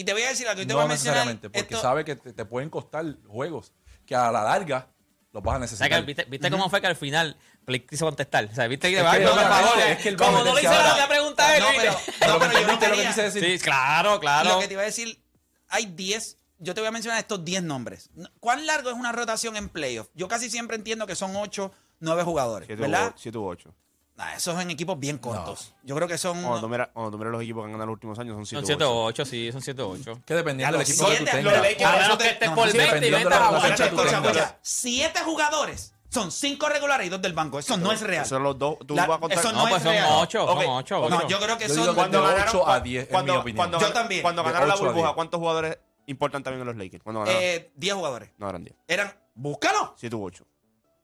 Y 0.00 0.04
te 0.04 0.14
voy 0.14 0.22
a 0.22 0.28
decir 0.30 0.48
algo, 0.48 0.62
y 0.62 0.66
te 0.66 0.72
No 0.72 0.78
voy 0.78 0.86
a 0.86 0.88
mencionar 0.88 1.26
necesariamente, 1.26 1.50
porque 1.50 1.74
esto- 1.74 1.82
sabe 1.82 2.04
que 2.06 2.16
te, 2.16 2.32
te 2.32 2.44
pueden 2.46 2.70
costar 2.70 3.04
juegos 3.28 3.72
que 4.06 4.14
a 4.16 4.32
la 4.32 4.42
larga 4.42 4.88
los 5.30 5.42
vas 5.42 5.52
a 5.52 5.56
O 5.56 5.58
sea, 5.58 5.60
necesitar. 5.60 5.90
que 6.00 6.06
¿Viste, 6.06 6.24
viste 6.24 6.50
cómo 6.50 6.70
fue 6.70 6.80
que 6.80 6.86
al 6.86 6.96
final 6.96 7.36
Play 7.66 7.80
quiso 7.80 8.06
contestar? 8.06 8.46
O 8.46 8.54
sea, 8.54 8.66
viste 8.66 8.88
que 8.90 8.98
Es 8.98 9.04
va 9.04 9.12
que 9.12 9.20
no, 9.24 9.30
es 9.32 9.98
que 9.98 10.10
va 10.16 10.16
como 10.16 10.42
no 10.42 10.54
le 10.54 10.62
hice 10.62 10.70
la, 10.72 11.06
pregunta 11.06 11.54
él, 11.54 11.62
No, 11.62 11.68
pero, 11.76 11.92
no, 11.92 11.98
Pero 12.18 12.38
pero 12.38 12.52
yo 12.52 12.66
no 12.66 12.72
¿entendiste 12.72 12.88
lo 12.88 12.94
que 12.96 13.06
quise 13.08 13.22
decir? 13.24 13.44
Sí, 13.44 13.58
claro, 13.62 14.18
claro. 14.20 14.48
Lo 14.54 14.58
que 14.60 14.68
te 14.68 14.72
iba 14.72 14.82
a 14.82 14.86
decir, 14.86 15.22
hay 15.68 15.84
10, 15.84 16.38
yo 16.58 16.72
te 16.74 16.80
voy 16.80 16.88
a 16.88 16.92
mencionar 16.92 17.20
estos 17.20 17.44
10 17.44 17.62
nombres. 17.62 18.08
¿Cuán 18.40 18.64
largo 18.66 18.88
es 18.88 18.96
una 18.96 19.12
rotación 19.12 19.54
en 19.58 19.68
playoff? 19.68 20.08
Yo 20.14 20.28
casi 20.28 20.48
siempre 20.48 20.76
entiendo 20.76 21.06
que 21.06 21.14
son 21.14 21.36
8, 21.36 21.70
9 22.00 22.22
jugadores, 22.22 22.66
7 22.68 22.80
¿verdad? 22.80 23.14
u 23.34 23.44
8. 23.44 23.74
Nah, 24.20 24.34
esos 24.34 24.54
son 24.54 24.70
equipos 24.70 24.98
bien 25.00 25.16
cortos. 25.16 25.72
Yo 25.82 25.94
creo 25.96 26.06
que 26.06 26.18
son... 26.18 26.42
Cuando 26.42 26.60
tú, 26.60 26.68
miras, 26.68 26.88
cuando 26.92 27.10
tú 27.10 27.16
miras 27.18 27.32
los 27.32 27.42
equipos 27.42 27.62
que 27.62 27.64
han 27.66 27.72
ganado 27.72 27.86
los 27.86 27.94
últimos 27.94 28.18
años, 28.18 28.34
son 28.34 28.44
7 28.44 28.56
Son 28.58 28.64
u 28.64 28.66
7 28.66 28.84
8. 28.84 28.92
o 28.92 29.04
8, 29.06 29.24
sí, 29.24 29.50
son 29.52 29.62
7 29.62 29.82
o 29.82 29.88
8. 29.88 30.20
Que 30.26 30.34
dependiendo 30.34 30.76
del 30.78 30.86
equipo 30.86 31.06
que 31.06 31.10
tú 31.10 31.16
siete, 31.16 31.30
tengas. 31.38 31.52
los 31.54 31.62
Lakers- 31.66 31.84
A 31.86 31.92
menos 31.92 32.06
eso 32.08 32.18
que 32.18 32.24
te- 32.24 32.30
estés 32.30 32.48
no, 32.50 32.54
por 32.54 32.66
no, 32.66 32.72
20 32.72 32.76
y 32.82 32.86
dependiendo 32.86 33.18
de 33.18 33.24
la 33.24 33.30
metas 33.30 33.40
a 33.40 33.50
rotación 33.50 33.72
Escucha, 33.72 33.88
que 33.90 33.96
Juancho. 33.96 34.10
tú 34.10 34.16
escucha, 34.18 34.32
tengas. 34.32 34.50
escucha. 34.50 34.58
Siete 34.62 35.20
jugadores. 35.24 35.94
Son 36.10 36.30
cinco 36.32 36.68
regulares 36.68 37.06
y 37.06 37.08
dos 37.10 37.22
del 37.22 37.32
banco. 37.32 37.58
Eso 37.58 37.76
no 37.78 37.92
es 37.92 38.00
real. 38.02 38.26
Son 38.26 38.42
los 38.42 38.58
dos. 38.58 38.76
Tú 38.86 38.94
La- 38.94 39.06
vas 39.06 39.16
a 39.16 39.20
contar. 39.20 39.38
eso 39.38 39.52
No, 39.52 39.62
pues 39.62 39.76
es 39.76 39.82
son 39.84 39.92
real. 39.92 40.06
8, 40.10 40.44
Ok, 40.44 40.62
son 40.64 40.70
8. 40.74 41.08
No, 41.08 41.28
yo 41.28 41.38
creo 41.40 41.56
que 41.56 41.68
Yo 41.68 41.74
son... 41.74 41.82
digo 41.84 41.94
Cuando 41.94 42.22
ganaron- 42.22 42.48
8 42.48 42.68
a 42.68 42.80
10, 42.80 43.04
en 43.04 43.10
cuando, 43.10 43.32
mi 43.32 43.38
opinión. 43.38 43.56
Cuando 43.56 43.78
Yo 43.78 43.86
ganaron- 43.86 43.94
también. 43.94 44.22
Cuando 44.22 44.42
ganaron 44.44 44.68
la 44.68 44.74
8 44.74 44.82
a 44.82 44.86
burbuja, 44.88 45.06
10. 45.06 45.14
¿cuántos 45.14 45.38
jugadores 45.40 45.78
importan 46.06 46.42
también 46.42 46.60
en 46.60 46.66
los 46.66 46.76
Lakers? 46.76 47.02
Cuando 47.02 47.20
ganaron. 47.20 47.40
eh, 47.42 47.70
10 47.76 47.94
jugadores. 47.94 48.30
no 48.36 48.48
eran 48.50 48.64
10. 48.64 48.76
Eran... 48.86 49.14
Búscalo. 49.34 49.94
7 49.96 50.14
u 50.16 50.24
8. 50.26 50.44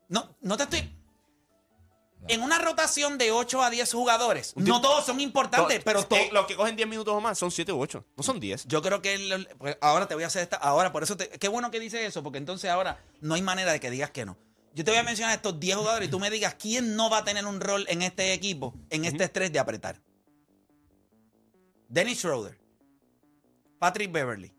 No, 0.08 0.36
no 0.42 0.56
te 0.58 0.64
estoy... 0.64 0.92
En 2.28 2.42
una 2.42 2.58
rotación 2.58 3.18
de 3.18 3.30
8 3.30 3.62
a 3.62 3.70
10 3.70 3.92
jugadores, 3.92 4.52
no 4.56 4.80
todos 4.80 5.06
son 5.06 5.20
importantes, 5.20 5.82
pero 5.84 6.04
todos... 6.04 6.32
los 6.32 6.46
que 6.46 6.56
cogen 6.56 6.74
10 6.74 6.88
minutos 6.88 7.14
o 7.14 7.20
más 7.20 7.38
son 7.38 7.50
7 7.52 7.72
u 7.72 7.80
8. 7.80 8.04
No 8.16 8.22
son 8.24 8.40
10. 8.40 8.66
Yo 8.66 8.82
creo 8.82 9.00
que 9.00 9.14
el- 9.14 9.48
pues, 9.58 9.78
ahora 9.80 10.08
te 10.08 10.14
voy 10.14 10.24
a 10.24 10.26
hacer 10.26 10.42
esta. 10.42 10.56
Ahora, 10.56 10.90
por 10.92 11.02
eso, 11.04 11.16
te- 11.16 11.28
qué 11.28 11.48
bueno 11.48 11.70
que 11.70 11.78
dice 11.78 12.04
eso, 12.04 12.22
porque 12.24 12.38
entonces 12.38 12.68
ahora 12.70 13.00
no 13.20 13.34
hay 13.34 13.42
manera 13.42 13.70
de 13.72 13.78
que 13.80 13.90
digas 13.90 14.10
que 14.10 14.24
no. 14.24 14.36
Yo 14.74 14.84
te 14.84 14.90
voy 14.90 14.98
a 14.98 15.04
mencionar 15.04 15.34
estos 15.36 15.58
10 15.60 15.76
jugadores 15.76 16.08
y 16.08 16.10
tú 16.10 16.18
me 16.18 16.28
digas 16.30 16.54
quién 16.56 16.96
no 16.96 17.08
va 17.08 17.18
a 17.18 17.24
tener 17.24 17.46
un 17.46 17.60
rol 17.60 17.86
en 17.88 18.02
este 18.02 18.32
equipo, 18.32 18.74
en 18.90 19.04
este 19.04 19.24
estrés 19.24 19.52
de 19.52 19.58
apretar. 19.58 20.00
Dennis 21.88 22.18
Schroeder, 22.18 22.58
Patrick 23.78 24.10
Beverly, 24.12 24.52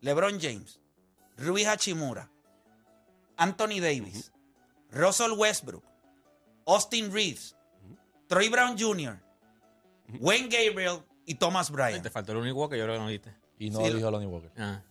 LeBron 0.00 0.40
James, 0.40 0.80
Rui 1.36 1.64
Hachimura, 1.64 2.30
Anthony 3.36 3.80
Davis, 3.80 4.32
Russell 4.90 5.32
Westbrook, 5.32 5.84
Austin 6.66 7.12
Reeves, 7.12 7.56
Troy 8.28 8.48
Brown 8.48 8.76
Jr., 8.78 9.18
Wayne 10.20 10.48
Gabriel 10.48 11.00
y 11.26 11.34
Thomas 11.34 11.70
Bryant. 11.70 12.02
Te 12.02 12.10
faltó 12.10 12.32
el 12.32 12.38
único 12.38 12.68
que 12.68 12.76
yo 12.78 12.84
creo 12.84 12.96
que 12.96 13.00
no 13.02 13.08
diste. 13.08 13.34
Y 13.58 13.70
no 13.70 13.80
Sí, 13.84 13.92
dijo 13.92 14.10
Lonnie 14.10 14.26
Walker. 14.26 14.50
Ah. 14.58 14.82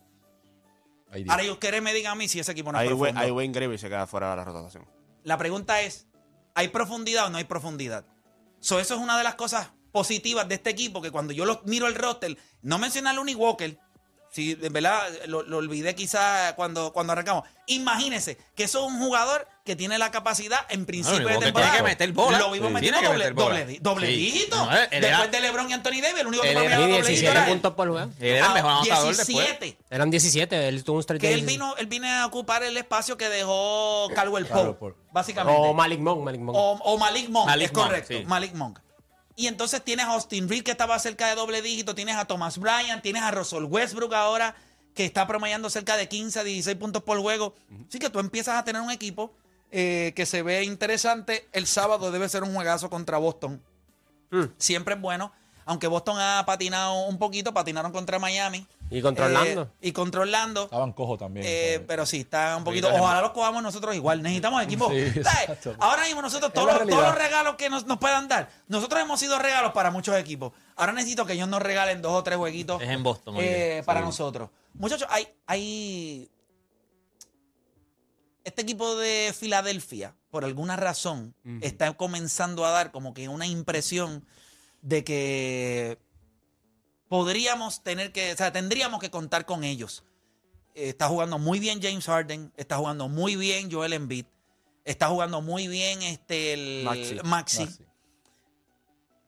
Ahí. 1.10 1.24
Ahora, 1.28 1.44
y 1.44 1.50
ustedes 1.50 1.80
me 1.82 1.94
digan 1.94 2.12
a 2.12 2.14
mí 2.16 2.26
si 2.28 2.40
ese 2.40 2.52
equipo 2.52 2.72
no 2.72 2.78
es 2.78 2.82
Ahí 2.82 2.88
profundo. 2.88 3.04
Wayne- 3.12 3.20
ahí 3.20 3.30
Wayne 3.30 3.78
se 3.78 3.88
queda 3.88 4.06
fuera 4.06 4.30
de 4.30 4.36
la 4.36 4.44
rotación. 4.44 4.84
La 5.22 5.38
pregunta 5.38 5.80
es, 5.82 6.08
¿hay 6.54 6.68
profundidad 6.68 7.26
o 7.26 7.30
no 7.30 7.38
hay 7.38 7.44
profundidad? 7.44 8.04
So, 8.60 8.80
eso 8.80 8.94
es 8.94 9.00
una 9.00 9.16
de 9.16 9.24
las 9.24 9.34
cosas 9.36 9.70
positivas 9.92 10.48
de 10.48 10.56
este 10.56 10.70
equipo, 10.70 11.00
que 11.00 11.12
cuando 11.12 11.32
yo 11.32 11.44
lo 11.44 11.62
miro 11.66 11.86
el 11.86 11.94
roster, 11.94 12.36
no 12.62 12.78
menciona 12.78 13.10
a 13.10 13.12
Looney 13.12 13.34
Walker, 13.36 13.78
si 14.34 14.54
de 14.56 14.68
verdad 14.68 15.00
lo, 15.26 15.42
lo 15.44 15.58
olvidé 15.58 15.94
quizá 15.94 16.54
cuando, 16.56 16.92
cuando 16.92 17.12
arrancamos. 17.12 17.44
Imagínense 17.66 18.36
que 18.56 18.64
eso 18.64 18.84
es 18.84 18.92
un 18.92 18.98
jugador 18.98 19.46
que 19.64 19.76
tiene 19.76 19.96
la 19.96 20.10
capacidad 20.10 20.58
en 20.70 20.84
principio 20.86 21.20
Looney 21.20 21.38
de 21.38 21.44
temporada. 21.46 21.70
tiene 21.72 21.84
que 21.86 21.90
meter 21.92 22.12
bola. 22.12 22.38
Lo 22.40 22.50
vimos 22.50 22.68
Sí, 22.68 22.74
metiendo 22.74 23.00
doble, 23.00 23.18
meter 23.18 23.32
bola. 23.34 23.60
doble, 23.60 23.78
doble 23.80 24.06
Sí. 24.08 24.12
dígito. 24.16 24.56
No, 24.56 24.72
él 24.72 24.88
era- 24.90 25.08
Después 25.08 25.30
de 25.30 25.40
LeBron 25.40 25.70
y 25.70 25.72
Anthony 25.72 26.00
Davis, 26.02 26.20
el 26.20 26.26
único 26.26 26.42
que 26.42 26.50
Y 26.50 26.54
doble 26.54 26.68
dígito 26.76 26.96
17 26.96 27.30
era 27.30 27.44
él. 27.44 27.48
puntos 27.50 27.74
por 27.74 27.88
juego. 27.90 28.10
Él 28.20 28.26
era 28.26 28.46
el 28.48 28.52
mejor 28.54 28.70
Ah, 28.72 28.76
anotador 28.80 29.16
después. 29.16 29.26
17. 29.28 29.78
Eran 29.88 30.10
17, 30.10 30.68
él 30.68 30.82
tuvo 30.84 30.96
un 30.96 31.02
strike 31.02 31.20
Que 31.20 31.28
él 31.28 31.34
17. 31.46 31.52
vino, 31.52 31.76
él 31.78 31.86
vino 31.86 32.08
a 32.08 32.26
ocupar 32.26 32.62
el 32.64 32.76
espacio 32.76 33.16
que 33.16 33.28
dejó 33.28 34.08
Caldwell 34.14 34.44
Pope, 34.46 34.54
Caldwell 34.54 34.76
Pope. 34.76 34.96
básicamente. 35.12 35.60
O 35.62 35.72
Malik 35.72 36.00
Monk, 36.00 36.22
Malik 36.24 36.40
Monk. 36.40 36.56
O, 36.58 36.72
o 36.84 36.98
Malik 36.98 37.28
Monk, 37.30 37.46
Malik 37.46 37.66
es 37.68 37.72
Monk, 37.72 37.86
correcto. 37.86 38.14
sí. 38.14 38.24
Malik 38.26 38.52
Monk. 38.54 38.78
Y 39.36 39.48
entonces 39.48 39.82
tienes 39.82 40.06
a 40.06 40.12
Austin 40.12 40.48
Reed 40.48 40.62
que 40.62 40.70
estaba 40.70 40.98
cerca 40.98 41.28
de 41.28 41.34
doble 41.34 41.60
dígito, 41.60 41.94
tienes 41.94 42.16
a 42.16 42.24
Thomas 42.24 42.58
Bryant, 42.58 43.02
tienes 43.02 43.22
a 43.22 43.30
Russell 43.30 43.64
Westbrook 43.64 44.14
ahora 44.14 44.54
que 44.94 45.04
está 45.04 45.26
promediando 45.26 45.68
cerca 45.70 45.96
de 45.96 46.08
15 46.08 46.40
a 46.40 46.44
16 46.44 46.76
puntos 46.76 47.02
por 47.02 47.18
juego. 47.20 47.54
Así 47.88 47.98
que 47.98 48.10
tú 48.10 48.20
empiezas 48.20 48.56
a 48.56 48.64
tener 48.64 48.80
un 48.80 48.90
equipo 48.90 49.32
eh, 49.72 50.12
que 50.14 50.24
se 50.24 50.42
ve 50.42 50.62
interesante. 50.62 51.48
El 51.52 51.66
sábado 51.66 52.12
debe 52.12 52.28
ser 52.28 52.44
un 52.44 52.54
juegazo 52.54 52.88
contra 52.90 53.18
Boston. 53.18 53.60
Siempre 54.56 54.94
es 54.94 55.00
bueno. 55.00 55.32
Aunque 55.66 55.86
Boston 55.86 56.16
ha 56.18 56.42
patinado 56.46 57.04
un 57.06 57.18
poquito, 57.18 57.54
patinaron 57.54 57.90
contra 57.92 58.18
Miami. 58.18 58.66
Y 58.90 59.00
contra 59.00 59.26
Eh, 59.26 59.28
Orlando. 59.30 59.70
y 59.80 59.92
contra 59.92 60.20
Orlando. 60.20 60.64
Estaban 60.64 60.92
cojos 60.92 61.18
también. 61.18 61.46
Eh, 61.48 61.82
pero 61.86 62.04
sí, 62.06 62.20
está 62.20 62.56
un 62.56 62.64
poquito. 62.64 62.88
Ojalá 62.94 63.22
los 63.22 63.30
cojamos 63.30 63.62
nosotros 63.62 63.94
igual. 63.94 64.22
Necesitamos 64.22 64.62
exacto. 64.92 65.74
Ahora 65.80 66.04
mismo 66.04 66.20
nosotros, 66.22 66.52
todos, 66.52 66.66
los- 66.66 66.74
todos 66.76 66.88
realidad. 66.90 67.08
los 67.08 67.18
regalos 67.18 67.54
que 67.56 67.70
nos, 67.70 67.86
nos 67.86 67.98
puedan 67.98 68.28
dar, 68.28 68.50
nosotros 68.68 69.00
hemos 69.00 69.18
sido 69.18 69.38
regalos 69.38 69.72
para 69.72 69.90
muchos 69.90 70.14
equipos. 70.16 70.52
Ahora 70.76 70.92
necesito 70.92 71.24
que 71.24 71.32
ellos 71.32 71.48
nos 71.48 71.62
regalen 71.62 72.02
dos 72.02 72.12
o 72.12 72.22
tres 72.22 72.36
jueguitos 72.36 72.82
Es 72.82 72.90
en 72.90 73.02
Boston. 73.02 73.36
eh, 73.38 73.82
para 73.86 74.00
Sí. 74.00 74.06
nosotros. 74.06 74.50
Muchachos, 74.74 75.08
hay, 75.10 75.28
hay. 75.46 76.30
Este 78.44 78.60
equipo 78.62 78.96
de 78.96 79.34
Filadelfia, 79.36 80.14
por 80.30 80.44
alguna 80.44 80.76
razón, 80.76 81.34
está 81.62 81.90
comenzando 81.94 82.66
a 82.66 82.70
dar 82.70 82.90
como 82.92 83.14
que 83.14 83.28
una 83.28 83.46
impresión 83.46 84.26
de 84.84 85.02
que 85.02 85.98
podríamos 87.08 87.82
tener 87.82 88.12
que, 88.12 88.32
o 88.32 88.36
sea, 88.36 88.52
tendríamos 88.52 89.00
que 89.00 89.10
contar 89.10 89.46
con 89.46 89.64
ellos. 89.64 90.04
Está 90.74 91.08
jugando 91.08 91.38
muy 91.38 91.58
bien 91.58 91.80
James 91.82 92.04
Harden, 92.06 92.52
está 92.56 92.76
jugando 92.76 93.08
muy 93.08 93.34
bien 93.36 93.70
Joel 93.72 93.94
Embiid, 93.94 94.26
está 94.84 95.08
jugando 95.08 95.40
muy 95.40 95.68
bien 95.68 96.02
este 96.02 96.52
el 96.52 96.82
Maxi. 96.84 97.14
Maxi. 97.24 97.60
Maxi. 97.64 97.84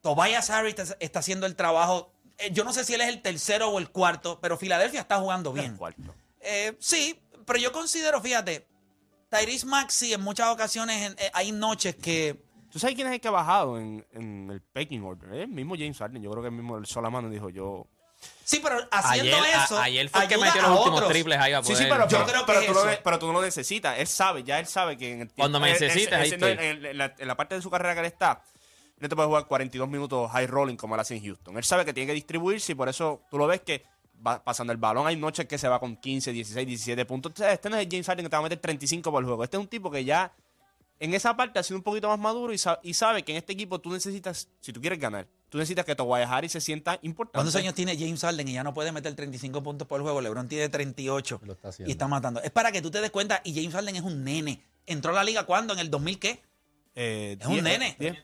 Tobias 0.03 0.51
Harris 0.51 0.75
está, 0.79 0.97
está 1.01 1.19
haciendo 1.21 1.47
el 1.47 1.57
trabajo. 1.57 2.13
Eh, 2.39 2.51
yo 2.53 2.65
no 2.65 2.73
sé 2.73 2.85
si 2.85 2.95
él 2.95 3.01
es 3.01 3.09
el 3.09 3.23
tercero 3.23 3.71
o 3.71 3.79
el 3.79 3.91
cuarto, 3.91 4.39
pero 4.41 4.57
Filadelfia 4.59 5.01
está 5.01 5.19
jugando 5.19 5.53
bien. 5.53 5.79
Eh, 6.41 6.77
sí, 6.81 7.19
pero 7.47 7.59
yo 7.59 7.73
considero, 7.73 8.21
fíjate, 8.21 8.67
Tyrese 9.31 9.67
Maxi 9.67 10.13
en 10.13 10.21
muchas 10.21 10.49
ocasiones 10.49 11.03
en- 11.11 11.17
eh, 11.19 11.31
hay 11.33 11.51
noches 11.51 11.97
que 11.97 12.45
¿Tú 12.77 12.81
sabes 12.81 12.95
quién 12.95 13.07
es 13.07 13.15
el 13.15 13.21
que 13.23 13.29
ha 13.29 13.31
bajado 13.31 13.79
en, 13.79 14.05
en 14.13 14.51
el 14.51 14.61
pecking 14.61 15.03
order? 15.03 15.33
Es 15.33 15.41
el 15.45 15.49
mismo 15.49 15.77
James 15.77 15.97
Harden. 15.97 16.23
Yo 16.23 16.31
creo 16.31 16.43
que 16.43 16.49
el 16.49 16.55
mismo 16.55 16.77
el 16.77 16.85
Solomano 16.85 17.31
dijo 17.31 17.49
yo. 17.49 17.87
sí, 18.45 18.61
pero 18.63 18.77
haciendo 18.91 19.35
Ayer, 19.39 19.55
a- 19.57 19.65
eso 19.65 19.79
ayer 19.79 20.09
fue 20.11 20.23
el 20.25 20.29
que 20.29 20.37
metió 20.37 20.61
los 20.61 20.71
últimos 20.73 20.99
otros. 20.99 21.11
triples 21.13 21.39
ahí 21.39 21.53
a 21.55 21.63
Sí, 21.63 21.73
poder. 21.73 21.79
sí, 21.85 21.91
pero, 21.91 22.05
Yo 22.07 22.19
pero- 22.19 22.27
creo 22.27 22.41
que 22.45 22.53
pero 22.53 22.61
tú, 22.67 22.73
lo, 22.75 22.81
eso. 22.81 22.91
ne- 22.91 22.99
pero 23.03 23.19
tú 23.19 23.27
no 23.29 23.33
lo 23.33 23.41
necesitas. 23.43 23.99
Él 23.99 24.07
sabe, 24.07 24.43
ya 24.45 24.59
él 24.61 24.67
sabe 24.67 24.99
que 24.99 25.11
en 25.13 25.21
el 25.23 25.31
Cuando 25.33 25.59
me 25.59 25.71
necesitas, 25.73 26.21
ahí 26.21 26.29
estoy. 26.29 26.51
en, 26.53 26.85
en 26.85 26.99
la, 26.99 27.15
en 27.17 27.27
la 27.29 27.35
parte 27.35 27.55
de 27.55 27.63
su 27.63 27.71
carrera 27.71 27.95
que 27.95 28.01
él 28.01 28.07
está, 28.07 28.43
él 28.85 28.93
no 29.01 29.09
te 29.09 29.17
puede 29.17 29.29
jugar 29.29 29.47
42 29.47 29.89
minutos 29.89 30.31
high 30.33 30.47
rolling 30.47 30.77
como 30.77 30.95
él 30.97 31.01
hace 31.01 31.17
en 31.17 31.25
Houston. 31.25 31.57
Él 31.57 31.65
sabe 31.65 31.87
que 31.87 31.95
tiene 31.95 32.09
que 32.09 32.15
distribuirse 32.15 32.73
y 32.73 32.75
por 32.75 32.91
eso 32.91 33.23
tú 33.31 33.39
lo 33.39 33.47
ves 33.47 33.63
que 33.63 33.85
va 34.27 34.43
pasando 34.45 34.71
el 34.73 34.79
balón. 34.79 35.07
Hay 35.07 35.17
noches 35.17 35.47
que 35.47 35.57
se 35.59 35.67
va 35.69 35.79
con 35.81 35.97
15, 35.97 36.31
16, 36.33 36.67
17 36.67 37.05
puntos. 37.07 37.33
Este 37.41 37.71
no 37.71 37.77
es 37.77 37.85
el 37.87 37.89
James 37.91 38.07
Harden 38.07 38.25
que 38.27 38.31
te 38.31 38.37
va 38.37 38.41
a 38.41 38.43
meter 38.43 38.59
35 38.59 39.11
por 39.11 39.25
juego. 39.25 39.45
Este 39.45 39.57
es 39.57 39.61
un 39.63 39.69
tipo 39.69 39.91
que 39.91 40.05
ya 40.05 40.31
en 40.99 41.15
esa 41.15 41.37
parte 41.37 41.59
ha 41.59 41.63
sido 41.63 41.77
un 41.79 41.83
poquito 41.83 42.09
más 42.09 42.19
maduro 42.19 42.53
y, 42.53 42.59
sa- 42.59 42.81
y 42.83 42.95
sabe 42.95 43.23
que 43.23 43.33
en 43.33 43.39
este 43.39 43.53
equipo 43.53 43.81
tú 43.81 43.91
necesitas, 43.93 44.49
si 44.61 44.73
tú 44.73 44.81
quieres 44.81 44.99
ganar, 44.99 45.27
tú 45.49 45.59
necesitas 45.59 45.85
que 45.85 45.95
Tobias 45.95 46.31
Harris 46.31 46.53
se 46.53 46.61
sienta 46.61 46.99
importante. 47.03 47.37
¿Cuántos 47.37 47.55
años 47.57 47.75
tiene 47.75 47.97
James 47.99 48.21
Harden 48.21 48.49
y 48.49 48.53
ya 48.55 48.65
no 48.65 48.73
puede 48.75 48.93
meter 48.93 49.15
35 49.15 49.63
puntos 49.63 49.87
por 49.87 50.01
juego? 50.03 50.21
LeBron 50.21 50.49
tiene 50.49 50.69
38 50.69 51.41
Lo 51.45 51.53
está 51.53 51.69
haciendo. 51.69 51.89
y 51.91 51.93
está 51.93 52.09
matando. 52.09 52.41
Es 52.43 52.51
para 52.51 52.73
que 52.73 52.81
tú 52.83 52.91
te 52.91 53.01
des 53.01 53.11
cuenta 53.11 53.41
y 53.45 53.55
James 53.55 53.75
Harden 53.75 53.97
es 53.97 54.03
un 54.03 54.25
nene. 54.25 54.63
¿Entró 54.87 55.13
a 55.13 55.15
la 55.15 55.25
liga 55.25 55.45
cuándo? 55.45 55.73
¿En 55.75 55.81
el 55.81 55.91
2000 55.91 56.19
qué? 56.19 56.43
Eh, 56.95 57.37
Es 57.41 57.47
un 57.47 57.53
10, 57.55 57.65
nene. 57.65 57.97
10, 57.99 58.17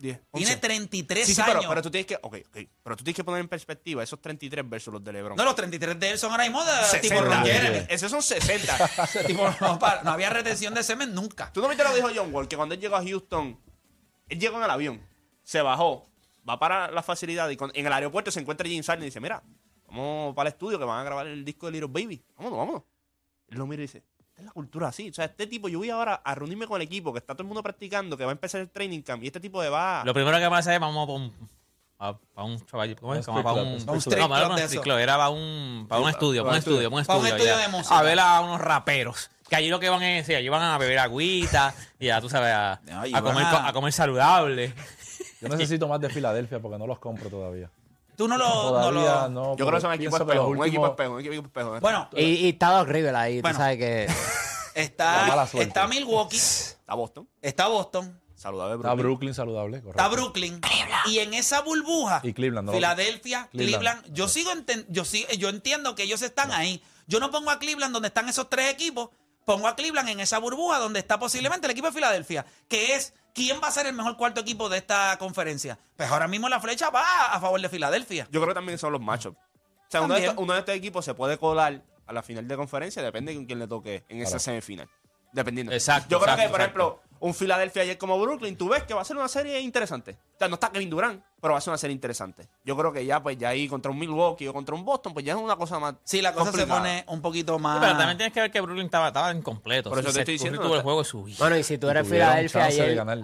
10, 0.00 0.20
Tiene 0.32 0.50
11. 0.52 0.56
33 0.56 1.26
Sí, 1.26 1.34
sí, 1.34 1.40
años. 1.40 1.54
pero, 1.56 1.68
pero 1.68 1.82
tú 1.82 1.90
tienes 1.90 2.06
que, 2.06 2.16
ok, 2.16 2.36
ok, 2.48 2.58
pero 2.82 2.96
tú 2.96 3.04
tienes 3.04 3.16
que 3.16 3.24
poner 3.24 3.40
en 3.40 3.48
perspectiva 3.48 4.02
esos 4.02 4.20
33 4.20 4.68
versus 4.68 4.92
los 4.92 5.04
de 5.04 5.12
LeBron. 5.12 5.36
No, 5.36 5.44
los 5.44 5.54
33 5.54 6.00
de 6.00 6.10
él 6.12 6.18
son 6.18 6.30
ahora 6.32 6.44
mismo 6.44 6.64
de 6.64 6.72
tipo 7.00 7.14
60. 7.16 7.20
Ron 7.24 7.44
Jeremy. 7.44 7.86
Esos 7.88 8.10
son 8.10 8.22
60. 8.22 8.76
Ese 9.04 9.24
tipo 9.24 9.42
no, 9.60 9.78
para- 9.78 10.02
no 10.02 10.10
había 10.10 10.30
retención 10.30 10.72
de 10.74 10.82
semen 10.82 11.14
nunca. 11.14 11.52
tú 11.52 11.60
no 11.60 11.68
viste 11.68 11.84
lo 11.84 11.90
que 11.90 11.96
dijo 11.96 12.08
John 12.14 12.34
Wall, 12.34 12.48
que 12.48 12.56
cuando 12.56 12.74
él 12.74 12.80
llegó 12.80 12.96
a 12.96 13.04
Houston, 13.04 13.58
él 14.28 14.38
llegó 14.40 14.56
en 14.58 14.64
el 14.64 14.70
avión, 14.70 15.00
se 15.42 15.60
bajó, 15.62 16.08
va 16.48 16.58
para 16.58 16.90
la 16.90 17.02
facilidad 17.02 17.48
y 17.50 17.56
con- 17.56 17.70
en 17.74 17.86
el 17.86 17.92
aeropuerto 17.92 18.30
se 18.30 18.40
encuentra 18.40 18.66
James 18.68 18.86
Harden 18.86 19.02
y 19.02 19.06
dice, 19.06 19.20
mira, 19.20 19.42
vamos 19.86 20.34
para 20.34 20.48
el 20.48 20.54
estudio 20.54 20.78
que 20.78 20.84
van 20.84 21.00
a 21.00 21.04
grabar 21.04 21.26
el 21.26 21.44
disco 21.44 21.66
de 21.66 21.72
Little 21.72 21.88
Baby. 21.90 22.24
Vámonos, 22.36 22.58
vámonos. 22.58 22.82
Él 23.48 23.58
lo 23.58 23.66
mira 23.66 23.82
y 23.82 23.86
dice, 23.86 24.02
es 24.40 24.46
la 24.46 24.52
cultura 24.52 24.88
así. 24.88 25.08
O 25.10 25.12
sea, 25.14 25.26
este 25.26 25.46
tipo, 25.46 25.68
yo 25.68 25.78
voy 25.78 25.90
ahora 25.90 26.20
a 26.24 26.34
reunirme 26.34 26.66
con 26.66 26.80
el 26.80 26.86
equipo, 26.86 27.12
que 27.12 27.18
está 27.18 27.34
todo 27.34 27.42
el 27.42 27.48
mundo 27.48 27.62
practicando, 27.62 28.16
que 28.16 28.24
va 28.24 28.30
a 28.30 28.32
empezar 28.32 28.60
el 28.60 28.68
training 28.70 29.02
camp, 29.02 29.22
y 29.22 29.26
este 29.28 29.40
tipo 29.40 29.62
de 29.62 29.68
va... 29.68 30.02
Lo 30.04 30.12
primero 30.14 30.38
que 30.38 30.48
pasa 30.50 30.74
es 30.74 30.80
vamos 30.80 31.06
para 31.06 31.18
un. 31.18 31.32
a- 31.98 32.18
para 32.34 32.46
un 32.46 32.66
chaval, 32.66 32.96
¿cómo 32.96 33.14
es? 33.14 33.26
Un 33.28 33.42
para 33.42 33.52
un, 33.52 33.54
club, 33.54 33.80
un 33.80 33.86
no, 33.86 33.94
strip 33.96 34.18
no, 34.18 34.28
no 34.28 34.36
era 34.36 34.46
club 34.48 34.58
un 34.76 34.82
club, 34.82 34.98
era 34.98 35.16
para 35.16 35.28
un, 35.30 35.86
para 35.88 36.00
un 36.02 36.08
estudio, 36.10 36.42
para 36.42 36.52
un 36.52 36.58
estudio, 36.58 36.90
para 36.90 37.00
un 37.00 37.06
Para 37.06 37.18
un 37.18 37.26
estudio. 37.26 37.56
de 37.58 37.68
música. 37.68 37.98
A 37.98 38.02
ver 38.02 38.18
a 38.18 38.40
unos 38.40 38.60
raperos. 38.60 39.30
Que 39.48 39.56
allí 39.56 39.68
lo 39.68 39.80
que 39.80 39.88
van 39.88 40.02
es, 40.02 40.26
sí, 40.26 40.34
allí 40.34 40.48
van 40.48 40.62
a 40.62 40.78
beber 40.78 40.98
agüita 41.00 41.74
y 41.98 42.06
ya 42.06 42.20
tú 42.20 42.28
sabes, 42.28 42.52
a, 42.54 42.72
a 42.74 43.22
comer, 43.22 43.44
a- 43.44 43.68
a 43.68 43.72
comer 43.72 43.92
saludable. 43.92 44.72
Yo 45.40 45.48
necesito 45.48 45.88
más 45.88 46.00
de 46.00 46.08
Filadelfia 46.08 46.60
porque 46.60 46.78
no 46.78 46.86
los 46.86 46.98
compro 46.98 47.28
todavía. 47.28 47.68
Tú 48.20 48.28
no 48.28 48.36
lo. 48.36 48.78
no 48.78 48.90
lo- 48.90 49.28
no. 49.30 49.56
Yo 49.56 49.64
creo 49.64 49.78
que 49.78 49.80
son 49.80 49.94
equipos 49.94 50.20
espejo. 50.20 50.46
Un 50.48 50.66
equipo 50.66 50.86
espejo, 50.88 51.14
un 51.14 51.20
equipo 51.20 51.46
espejo. 51.46 51.80
Bueno, 51.80 52.10
Y, 52.14 52.22
y 52.22 52.48
está 52.50 52.68
Doc 52.72 52.86
Rivers 52.88 53.16
ahí, 53.16 53.40
Bueno. 53.40 53.56
tú 53.56 53.62
sabes 53.62 53.78
que... 53.78 54.06
Está, 54.74 55.46
está 55.54 55.86
Milwaukee, 55.88 56.36
Está 56.36 56.94
Boston. 56.94 57.28
está 57.42 57.66
Boston, 57.68 58.20
Saludable 58.34 58.74
Está 58.76 58.88
Brooklyn. 58.94 59.02
Brooklyn 59.06 59.34
saludable, 59.34 59.80
correcto. 59.82 60.00
está 60.02 60.08
Brooklyn. 60.08 60.60
Y 61.06 61.18
en 61.18 61.32
esa 61.34 61.60
burbuja, 61.62 62.20
Y 62.22 62.32
Cleveland, 62.34 62.66
¿no? 62.66 62.72
Filadelfia, 62.72 63.48
Cleveland. 63.50 63.80
Cleveland. 63.82 64.14
Yo 64.14 64.28
sigo 64.28 64.52
enten- 64.52 64.84
yo 64.88 65.04
sí, 65.04 65.26
yo 65.38 65.48
entiendo 65.48 65.94
que 65.94 66.02
ellos 66.04 66.20
están 66.22 66.52
ahí. 66.52 66.82
Yo 67.06 67.18
no 67.20 67.30
pongo 67.30 67.50
a 67.50 67.58
Cleveland 67.58 67.92
donde 67.92 68.08
están 68.08 68.28
esos 68.28 68.48
tres 68.48 68.70
equipos. 68.72 69.08
Pongo 69.44 69.68
a 69.68 69.74
Cleveland 69.74 70.08
en 70.08 70.20
esa 70.20 70.38
burbuja 70.38 70.78
donde 70.78 71.00
está 71.00 71.18
posiblemente 71.18 71.66
el 71.66 71.70
equipo 71.72 71.86
de 71.88 71.92
Filadelfia, 71.92 72.44
que 72.68 72.94
es 72.94 73.14
quién 73.34 73.60
va 73.62 73.68
a 73.68 73.70
ser 73.72 73.86
el 73.86 73.94
mejor 73.94 74.16
cuarto 74.16 74.40
equipo 74.40 74.68
de 74.68 74.78
esta 74.78 75.16
conferencia. 75.18 75.78
Pues 75.96 76.10
ahora 76.10 76.28
mismo 76.28 76.48
la 76.48 76.60
flecha 76.60 76.90
va 76.90 77.32
a 77.32 77.40
favor 77.40 77.60
de 77.60 77.68
Filadelfia. 77.68 78.28
Yo 78.30 78.40
creo 78.40 78.48
que 78.48 78.54
también 78.54 78.78
son 78.78 78.92
los 78.92 79.00
matchups. 79.00 79.36
O 79.36 79.90
sea, 79.90 80.02
uno 80.02 80.14
de, 80.14 80.20
estos, 80.20 80.38
uno 80.38 80.52
de 80.52 80.60
estos 80.60 80.74
equipos 80.74 81.04
se 81.04 81.14
puede 81.14 81.36
colar 81.36 81.82
a 82.06 82.12
la 82.12 82.22
final 82.22 82.46
de 82.46 82.56
conferencia, 82.56 83.02
depende 83.02 83.34
de 83.34 83.46
quién 83.46 83.58
le 83.58 83.66
toque 83.66 84.04
en 84.08 84.20
esa 84.20 84.38
semifinal. 84.38 84.88
Dependiendo. 85.32 85.72
Exacto, 85.72 86.08
Yo 86.10 86.20
creo 86.20 86.34
exacto, 86.34 86.42
que, 86.42 86.50
por 86.50 86.60
exacto. 86.60 86.80
ejemplo, 86.80 87.09
un 87.20 87.34
Philadelphia 87.34 87.82
ayer 87.82 87.98
como 87.98 88.18
Brooklyn, 88.18 88.56
tú 88.56 88.68
ves 88.70 88.82
que 88.84 88.94
va 88.94 89.02
a 89.02 89.04
ser 89.04 89.16
una 89.16 89.28
serie 89.28 89.60
interesante. 89.60 90.16
O 90.34 90.38
sea, 90.38 90.48
no 90.48 90.54
está 90.54 90.70
Kevin 90.72 90.88
Durant, 90.88 91.22
pero 91.40 91.52
va 91.52 91.58
a 91.58 91.60
ser 91.60 91.70
una 91.70 91.78
serie 91.78 91.92
interesante. 91.94 92.48
Yo 92.64 92.74
creo 92.76 92.92
que 92.92 93.04
ya, 93.04 93.22
pues, 93.22 93.36
ya 93.36 93.50
ahí 93.50 93.68
contra 93.68 93.90
un 93.92 93.98
Milwaukee 93.98 94.48
o 94.48 94.54
contra 94.54 94.74
un 94.74 94.84
Boston, 94.86 95.12
pues 95.12 95.24
ya 95.26 95.34
es 95.34 95.38
una 95.38 95.54
cosa 95.56 95.78
más. 95.78 95.96
Sí, 96.02 96.22
la 96.22 96.32
cosa 96.32 96.50
se 96.50 96.66
pone 96.66 97.04
un 97.08 97.20
poquito 97.20 97.56
Sí, 97.56 97.62
más. 97.62 97.78
pero 97.80 97.96
también 97.96 98.16
tienes 98.16 98.32
que 98.32 98.40
ver 98.40 98.50
que 98.50 98.60
Brooklyn 98.62 98.86
estaba, 98.86 99.08
estaba 99.08 99.32
incompleto. 99.34 99.90
Por 99.90 99.98
eso 99.98 100.08
Sí, 100.08 100.14
te 100.14 100.20
estoy 100.20 100.34
diciendo, 100.34 100.62
no 100.62 100.74
el 100.74 100.82
juego 100.82 101.00
de 101.00 101.04
su 101.04 101.22
vida. 101.24 101.36
Bueno, 101.40 101.56
y 101.58 101.62
si 101.62 101.76
tú 101.78 101.88
eres 101.90 102.08
de 102.08 102.22
ayer, 102.22 102.50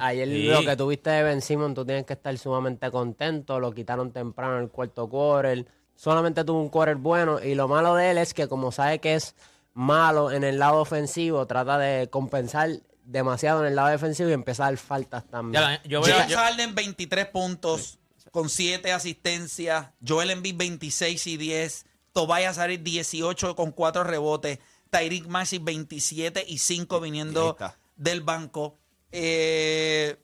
ayer 0.00 0.28
Sí. 0.28 0.42
lo 0.48 0.60
que 0.62 0.76
tuviste 0.76 1.10
de 1.10 1.22
Ben 1.22 1.40
Simmons, 1.40 1.74
tú 1.74 1.84
tienes 1.86 2.04
que 2.04 2.12
estar 2.12 2.36
sumamente 2.36 2.90
contento. 2.90 3.58
Lo 3.60 3.72
quitaron 3.72 4.12
temprano 4.12 4.58
en 4.58 4.64
el 4.64 4.68
cuarto 4.70 5.08
quarter. 5.08 5.66
Solamente 5.94 6.44
tuvo 6.44 6.60
un 6.60 6.68
quarter 6.68 6.96
bueno. 6.96 7.40
Y 7.42 7.54
lo 7.54 7.66
malo 7.66 7.94
de 7.94 8.10
él 8.10 8.18
es 8.18 8.34
que, 8.34 8.46
como 8.46 8.72
sabe 8.72 8.98
que 8.98 9.14
es 9.14 9.34
malo 9.72 10.30
en 10.30 10.44
el 10.44 10.58
lado 10.58 10.80
ofensivo, 10.80 11.46
trata 11.46 11.78
de 11.78 12.08
compensar 12.10 12.68
demasiado 13.06 13.60
en 13.62 13.68
el 13.68 13.76
lado 13.76 13.88
defensivo 13.88 14.28
y 14.28 14.32
empieza 14.32 14.64
a 14.64 14.70
dar 14.70 14.76
faltas 14.78 15.24
también. 15.28 15.62
Ya 15.62 15.82
yo 15.84 16.02
veo, 16.02 16.14
James 16.14 16.30
yo- 16.32 16.36
Harden 16.38 16.74
23 16.74 17.26
puntos 17.26 17.98
con 18.30 18.50
7 18.50 18.92
asistencias. 18.92 19.88
Joel 20.06 20.30
Embiid 20.30 20.56
26 20.56 21.26
y 21.26 21.36
10. 21.36 21.86
Tobias 22.12 22.58
Harris 22.58 22.82
18 22.82 23.54
con 23.56 23.72
4 23.72 24.04
rebotes. 24.04 24.58
Tyreek 24.90 25.26
Maxey 25.26 25.58
27 25.58 26.44
y 26.46 26.58
5 26.58 26.96
Ahí 26.96 27.02
viniendo 27.02 27.50
está. 27.50 27.78
del 27.96 28.20
banco. 28.22 28.78
Eh, 29.12 30.16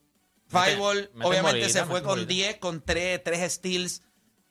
Mete- 0.50 0.64
Fireball 0.70 1.10
mete 1.14 1.26
obviamente 1.28 1.60
bolita, 1.60 1.78
se 1.80 1.84
fue 1.86 1.94
mete 1.94 2.06
con 2.06 2.12
bolita. 2.14 2.28
10, 2.28 2.56
con 2.58 2.80
3, 2.82 3.22
3 3.24 3.52
steals. 3.52 4.02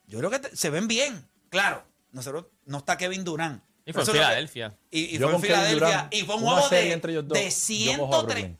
Yo 0.06 0.18
creo 0.18 0.30
que 0.30 0.38
te- 0.40 0.56
se 0.56 0.68
ven 0.70 0.88
bien. 0.88 1.28
Claro, 1.48 1.84
nosotros, 2.12 2.46
no 2.66 2.78
está 2.78 2.96
Kevin 2.96 3.24
Durant. 3.24 3.62
Y 3.84 3.92
fue 3.92 4.04
que- 4.04 4.12
Filadelfia. 4.12 4.76
Y, 4.90 5.18
fue 5.18 5.32
en 5.32 5.40
Filadelfia. 5.40 6.08
Y 6.10 6.22
fue 6.22 6.34
un 6.36 6.42
juego 6.42 6.68
serie 6.68 6.88
de, 6.88 6.92
entre 6.92 7.12
ellos 7.12 7.28
dos, 7.28 7.38
de 7.38 7.50
yo 7.84 7.98
cojo 7.98 8.14
a 8.14 8.18
103. 8.20 8.24
Brooklyn. 8.26 8.58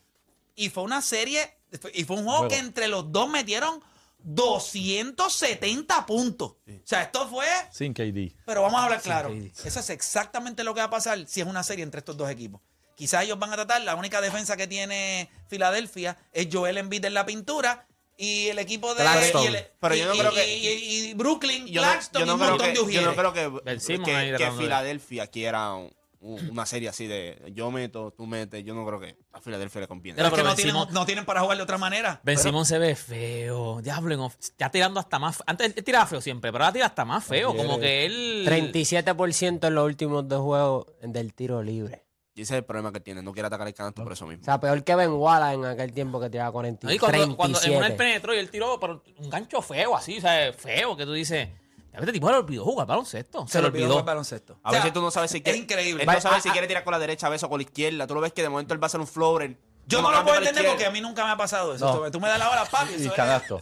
Y 0.55 0.71
fue 0.71 0.83
una 0.83 1.03
serie, 1.03 1.57
y 1.95 2.05
fue 2.05 2.17
un 2.17 2.25
juego 2.25 2.39
Juego. 2.41 2.49
que 2.49 2.59
entre 2.59 2.89
los 2.89 3.11
dos 3.11 3.29
metieron 3.29 3.81
270 4.25 6.07
puntos. 6.07 6.51
O 6.53 6.57
sea, 6.85 7.03
esto 7.03 7.29
fue. 7.29 7.47
Sin 7.71 7.93
KD. 7.93 8.35
Pero 8.45 8.63
vamos 8.63 8.81
a 8.81 8.85
hablar 8.85 9.01
claro. 9.03 9.33
Eso 9.65 9.81
es 9.81 9.91
exactamente 9.91 10.65
lo 10.65 10.75
que 10.75 10.81
va 10.81 10.87
a 10.87 10.91
pasar 10.91 11.27
si 11.27 11.41
es 11.41 11.47
una 11.47 11.63
serie 11.63 11.83
entre 11.83 11.99
estos 12.01 12.17
dos 12.17 12.31
equipos. 12.31 12.61
Quizás 12.95 13.25
ellos 13.25 13.39
van 13.39 13.53
a 13.53 13.55
tratar, 13.57 13.81
la 13.83 13.97
única 13.97 14.21
defensa 14.21 14.57
que 14.57 14.67
tiene 14.67 15.29
Filadelfia 15.49 16.17
es 16.33 16.49
Joel 16.53 16.79
Embiid 16.79 17.05
en 17.05 17.15
la 17.15 17.27
pintura 17.27 17.87
y 18.17 18.49
el 18.49 18.59
equipo 18.59 18.95
de 18.95 19.03
Claxton. 19.03 19.43
y 19.45 19.47
el- 19.47 19.67
Pero 19.81 19.95
y- 19.95 19.99
yo 19.99 20.07
no 20.07 20.15
y- 20.15 20.19
creo 20.19 20.33
que- 20.33 20.57
y, 20.57 20.67
y- 20.69 21.11
y 21.11 21.15
Brooklyn, 21.15 21.67
Yo 21.67 21.81
no, 21.83 21.89
Claxton 21.89 22.21
yo 22.21 22.27
no 22.27 22.33
y 22.33 22.35
un 22.35 22.41
montón 22.41 22.59
que, 22.67 22.71
de 22.73 22.77
yo 22.79 22.85
ujieres. 22.85 23.07
no 23.07 23.15
creo 23.15 23.33
que, 23.33 23.75
que, 24.05 24.35
que 24.39 24.51
Filadelfia 24.59 25.27
quiera 25.29 25.75
un- 25.75 25.93
un- 26.25 26.51
una 26.51 26.65
serie 26.67 26.89
así 26.89 27.09
de 27.09 27.51
yo 27.53 27.73
meto, 27.73 28.13
tú 28.17 28.27
metes. 28.29 28.63
Yo 28.65 28.75
no 28.75 28.87
creo 28.87 29.01
que 29.01 29.17
a 29.33 29.41
Filadelfia 29.41 29.81
le 29.81 29.89
conviene. 29.89 30.15
Pero- 30.17 30.29
Es 30.29 30.35
que 30.35 30.43
no 30.45 30.55
tienen, 30.55 30.77
no 30.93 31.05
tienen 31.05 31.25
para 31.25 31.41
jugar 31.41 31.57
de 31.57 31.65
otra 31.65 31.79
manera. 31.79 32.21
Ben 32.23 32.37
Pero- 32.37 32.43
Simmons 32.43 32.69
se 32.69 32.79
ve 32.79 32.95
feo. 32.95 33.81
Diablo, 33.83 34.31
ya 34.57 34.71
tirando 34.71 35.01
hasta 35.01 35.19
más. 35.19 35.43
Antes 35.47 35.73
él 35.77 35.83
tiraba 35.83 36.07
feo 36.07 36.21
siempre, 36.21 36.53
pero 36.53 36.63
ahora 36.63 36.73
tira 36.75 36.87
hasta 36.87 37.05
más 37.05 37.25
feo. 37.25 37.57
Como 37.57 37.81
que 37.81 38.07
él. 38.07 38.45
37% 38.47 39.67
en 39.67 39.75
los 39.75 39.85
últimos 39.85 40.29
dos 40.29 40.43
juegos 40.43 40.87
del 41.03 41.35
tiro 41.35 41.61
libre. 41.61 42.02
Y 42.35 42.43
ese 42.43 42.55
es 42.55 42.59
el 42.59 42.65
problema 42.65 42.93
que 42.93 43.01
tiene. 43.01 43.23
No 43.23 43.33
quiere 43.33 43.47
atacar 43.49 43.67
el 43.69 43.75
canasto 43.75 44.03
por 44.03 44.13
eso 44.13 44.25
O 44.25 44.29
mismo. 44.29 44.43
sea, 44.45 44.59
peor 44.59 44.83
que 44.83 44.95
Ben 44.95 45.11
Wallace 45.13 45.55
en 45.55 45.65
aquel 45.67 45.93
tiempo 45.93 46.19
que 46.19 46.31
tiraba 46.31 46.49
No, 46.49 46.53
40, 46.55 46.93
y 46.95 46.99
cuando, 46.99 47.37
cuando 47.37 47.61
en 47.63 47.77
una 47.77 47.87
él 47.89 47.97
37. 47.97 47.97
penetró 47.99 48.35
y 48.35 48.39
él 48.39 48.51
tiró, 48.51 48.81
pero 48.81 49.03
un 49.19 49.29
gancho 49.29 49.61
feo 49.61 49.95
así, 49.97 50.17
o 50.19 50.21
sea, 50.23 50.53
feo, 50.55 50.97
que 50.97 51.05
tú 51.05 51.13
dices. 51.13 51.49
A 51.95 51.99
este 52.01 52.11
tipo 52.13 52.27
se 52.29 52.33
le 52.33 52.39
olvidó 52.39 52.65
jugar 52.65 52.87
baloncesto. 52.87 53.47
Se, 53.47 53.61
le 53.61 53.67
olvidó. 53.67 53.89
jugar 53.91 54.05
baloncesto. 54.07 54.59
A 54.63 54.69
O 54.69 54.73
sea, 54.73 54.81
veces 54.81 54.95
tú 54.95 55.03
no 55.03 55.11
sabes 55.11 55.31
si 55.31 55.37
es 55.39 55.43
quiere. 55.43 55.59
increíble. 55.59 56.05
Él 56.05 56.09
no 56.11 56.21
sabe 56.23 56.37
a- 56.37 56.41
si 56.41 56.49
a- 56.49 56.53
quiere 56.53 56.67
tirar 56.67 56.85
con 56.85 56.93
la 56.93 56.99
derecha 56.99 57.27
a 57.27 57.31
veces 57.31 57.45
o 57.45 57.51
con 57.51 57.59
la 57.59 57.65
izquierda. 57.65 58.07
Tú 58.07 58.15
lo 58.15 58.23
ves 58.23 58.33
que 58.33 58.41
de 58.41 58.49
momento 58.49 58.73
él 58.73 58.83
va 58.83 58.87
a 58.87 58.89
hacer 58.89 59.01
un 59.01 59.07
floater. 59.07 59.59
Yo 59.87 60.01
no 60.01 60.11
lo 60.11 60.25
puedo 60.25 60.39
entender 60.39 60.65
porque 60.69 60.87
a 60.87 60.91
mí 60.91 61.03
nunca 61.03 61.23
me 61.27 61.33
ha 61.33 61.37
pasado 61.37 61.75
eso. 61.75 62.05
No. 62.05 62.11
Tú 62.11 62.19
me 62.19 62.29
das 62.29 62.39
la 62.39 62.49
bola, 62.49 62.65
papi. 62.65 62.93
Y 62.93 62.95
eso 62.95 63.09
es- 63.09 63.13
canasto. 63.13 63.61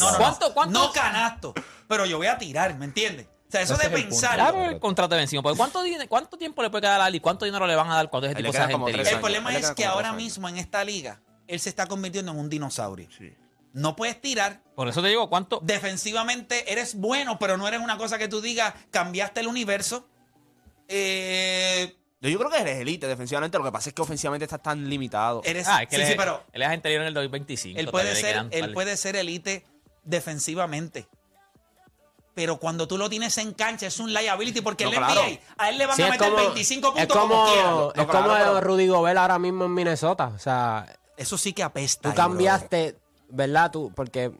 No, 0.00 0.04
no, 0.04 0.12
no. 0.12 0.18
¿Cuánto- 0.18 0.52
cuánto- 0.52 0.78
No 0.78 0.92
canasto, 0.92 1.54
pero 1.88 2.04
yo 2.04 2.18
voy 2.18 2.26
a 2.26 2.36
tirar, 2.36 2.76
¿me 2.76 2.84
entiendes? 2.84 3.26
O 3.52 3.54
sea, 3.54 3.60
eso 3.62 3.76
de 3.76 3.84
es 3.84 3.90
pensar. 3.90 4.34
Claro, 4.36 4.64
el 4.64 4.80
contrato 4.80 5.14
de 5.14 5.18
vencido. 5.20 5.42
Porque 5.42 5.58
¿cuánto, 5.58 5.80
¿Cuánto 6.08 6.38
tiempo 6.38 6.62
le 6.62 6.70
puede 6.70 6.80
quedar 6.82 7.02
a 7.02 7.04
Ali? 7.04 7.20
¿Cuánto 7.20 7.44
dinero 7.44 7.66
le 7.66 7.76
van 7.76 7.90
a 7.90 7.96
dar 7.96 8.08
cuando 8.08 8.26
ese 8.26 8.34
tipo 8.36 8.50
como 8.72 8.86
gente? 8.86 9.10
El 9.10 9.20
problema 9.20 9.54
es 9.54 9.70
que 9.72 9.84
ahora 9.84 10.12
mismo 10.14 10.48
en 10.48 10.56
esta 10.56 10.82
liga, 10.84 11.20
él 11.46 11.60
se 11.60 11.68
está 11.68 11.86
convirtiendo 11.86 12.32
en 12.32 12.38
un 12.38 12.48
dinosaurio. 12.48 13.08
No 13.74 13.94
puedes 13.96 14.20
tirar. 14.20 14.62
Por 14.74 14.88
eso 14.88 15.02
te 15.02 15.08
digo, 15.08 15.28
¿cuánto? 15.28 15.60
Defensivamente 15.62 16.72
eres 16.72 16.94
bueno, 16.94 17.38
pero 17.38 17.56
no 17.58 17.68
eres 17.68 17.80
una 17.80 17.98
cosa 17.98 18.16
que 18.18 18.28
tú 18.28 18.40
digas, 18.40 18.72
cambiaste 18.90 19.40
el 19.40 19.48
universo. 19.48 20.08
Eh, 20.88 21.96
Yo 22.20 22.38
creo 22.38 22.50
que 22.50 22.58
eres 22.58 22.78
elite 22.78 23.06
defensivamente. 23.06 23.58
Lo 23.58 23.64
que 23.64 23.72
pasa 23.72 23.90
es 23.90 23.94
que 23.94 24.02
ofensivamente 24.02 24.44
estás 24.44 24.62
tan 24.62 24.88
limitado. 24.88 25.42
eres, 25.44 25.66
Ah, 25.68 25.82
es 25.82 25.88
que 25.88 25.96
sí, 25.96 26.02
él, 26.02 26.06
sí, 26.08 26.12
es- 26.12 26.18
pero 26.18 26.42
él 26.52 26.62
es 26.62 26.68
agente 26.68 26.88
libre 26.88 27.02
en 27.04 27.08
el 27.08 27.14
2025. 27.14 27.78
él 27.80 27.88
puede 27.88 28.14
ser, 28.14 28.32
quedan 28.32 28.48
él 28.52 28.66
de- 28.68 28.72
puede 28.72 28.96
ser 28.96 29.16
elite 29.16 29.64
defensivamente. 30.04 31.08
Pero 32.34 32.58
cuando 32.58 32.88
tú 32.88 32.96
lo 32.96 33.10
tienes 33.10 33.36
en 33.38 33.52
cancha 33.52 33.86
es 33.86 33.98
un 34.00 34.12
liability 34.12 34.60
porque 34.62 34.84
No, 34.84 34.90
él 34.90 34.96
claro. 34.96 35.20
NBA, 35.22 35.38
a 35.58 35.68
él 35.68 35.78
le 35.78 35.86
van 35.86 35.96
Sí, 35.96 36.02
a 36.02 36.10
meter 36.10 36.30
como, 36.30 36.36
25 36.42 36.88
es 36.88 36.94
puntos 37.06 37.16
como, 37.16 37.34
como, 37.34 37.52
quiera. 37.52 37.70
No, 37.70 37.88
es 37.88 37.92
claro, 37.94 38.10
como 38.28 38.34
pero- 38.34 38.60
Rudy 38.62 38.86
Gobert 38.88 39.18
ahora 39.18 39.38
mismo 39.38 39.64
en 39.66 39.74
Minnesota. 39.74 40.32
O 40.34 40.38
sea, 40.38 40.86
Eso 41.16 41.36
sí 41.36 41.52
que 41.52 41.62
apesta. 41.62 42.08
tú 42.08 42.14
cambiaste, 42.16 42.96
¿verdad? 43.28 43.70
Tú, 43.70 43.92
porque 43.94 44.32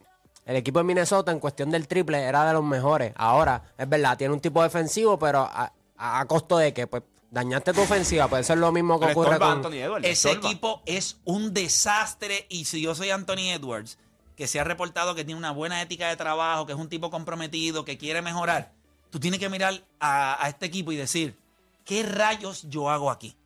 el 0.46 0.56
equipo 0.56 0.78
de 0.78 0.84
Minnesota 0.84 1.30
en 1.32 1.38
cuestión 1.38 1.70
del 1.70 1.86
triple 1.86 2.18
era 2.22 2.46
de 2.46 2.54
los 2.54 2.64
mejores. 2.64 3.12
Ahora, 3.16 3.62
es 3.76 3.88
verdad, 3.88 4.16
tiene 4.16 4.32
un 4.32 4.40
tipo 4.40 4.62
defensivo, 4.62 5.18
pero 5.18 5.40
a, 5.40 5.72
a- 5.96 6.20
a 6.20 6.24
costo 6.26 6.56
de 6.58 6.72
que, 6.72 6.86
pues, 6.86 7.02
dañaste 7.30 7.72
tu 7.74 7.82
ofensiva. 7.82 8.26
Puede 8.28 8.42
ser 8.44 8.58
lo 8.58 8.72
mismo 8.72 8.98
que 8.98 9.06
Pero 9.06 9.20
ocurre 9.20 9.38
con... 9.38 9.48
Anthony 9.52 9.74
Edwards. 9.74 10.06
Ese 10.06 10.30
estorba. 10.30 10.48
equipo 10.48 10.82
es 10.86 11.18
un 11.24 11.52
desastre 11.54 12.46
y 12.48 12.64
si 12.64 12.80
yo 12.80 12.94
soy 12.94 13.10
Anthony 13.10 13.50
Edwards, 13.52 13.98
que 14.36 14.46
se 14.46 14.58
ha 14.60 14.64
reportado 14.64 15.14
que 15.14 15.24
tiene 15.24 15.38
una 15.38 15.50
buena 15.50 15.80
ética 15.82 16.08
de 16.08 16.16
trabajo, 16.16 16.66
que 16.66 16.72
es 16.72 16.78
un 16.78 16.88
tipo 16.88 17.10
comprometido, 17.10 17.84
que 17.84 17.98
quiere 17.98 18.22
mejorar, 18.22 18.72
tú 19.10 19.20
tienes 19.20 19.38
que 19.40 19.48
mirar 19.48 19.82
a, 20.00 20.42
a 20.44 20.48
este 20.48 20.66
equipo 20.66 20.90
y 20.92 20.96
decir, 20.96 21.38
¿qué 21.84 22.02
rayos 22.02 22.62
yo 22.68 22.90
hago 22.90 23.10
aquí? 23.10 23.36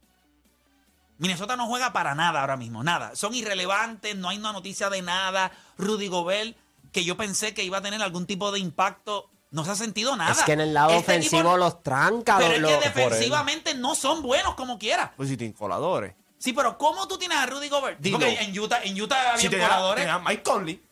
Minnesota 1.19 1.57
no 1.57 1.67
juega 1.67 1.93
para 1.93 2.15
nada 2.15 2.41
ahora 2.43 2.57
mismo, 2.57 2.85
nada. 2.85 3.17
Son 3.17 3.35
irrelevantes, 3.35 4.15
no 4.17 4.29
hay 4.29 4.37
una 4.39 4.53
noticia 4.53 4.91
de 4.91 5.01
nada. 5.01 5.51
Rudy 5.79 6.09
Gobert, 6.09 6.57
que 6.93 7.05
yo 7.05 7.17
pensé 7.17 7.55
que 7.55 7.65
iba 7.65 7.79
a 7.79 7.83
tener 7.83 8.03
algún 8.03 8.27
tipo 8.27 8.53
de 8.53 8.59
impacto, 8.59 9.31
no 9.51 9.65
se 9.65 9.71
ha 9.71 9.77
sentido 9.77 10.15
nada. 10.15 10.33
Es 10.33 10.43
que 10.43 10.53
en 10.53 10.61
el 10.61 10.75
lado 10.75 10.91
Este 10.91 11.01
ofensivo 11.13 11.41
equipo- 11.41 11.57
los 11.57 11.83
tranca. 11.83 12.37
Pero 12.37 12.59
los- 12.59 12.71
es 12.71 12.79
que 12.79 12.89
defensivamente 12.89 13.75
no 13.75 13.95
son 13.95 14.21
buenos 14.23 14.55
como 14.57 14.79
quiera. 14.79 15.15
Pues 15.17 15.31
si 15.31 15.39
tienen 15.39 15.57
coladores. 15.57 16.15
Sí, 16.39 16.53
pero 16.53 16.77
¿cómo 16.79 17.09
tú 17.09 17.19
tienes 17.19 17.39
a 17.39 17.47
Rudy 17.47 17.69
Gobert? 17.69 17.99
Dilo. 17.99 18.19
Porque 18.19 18.35
en 18.41 18.59
Utah, 18.59 18.83
en 18.83 19.01
Utah 19.01 19.33
había 19.33 19.37
Si 19.39 19.49
jugadores. 19.49 20.09
Mike 20.25 20.43
Conley. 20.43 20.83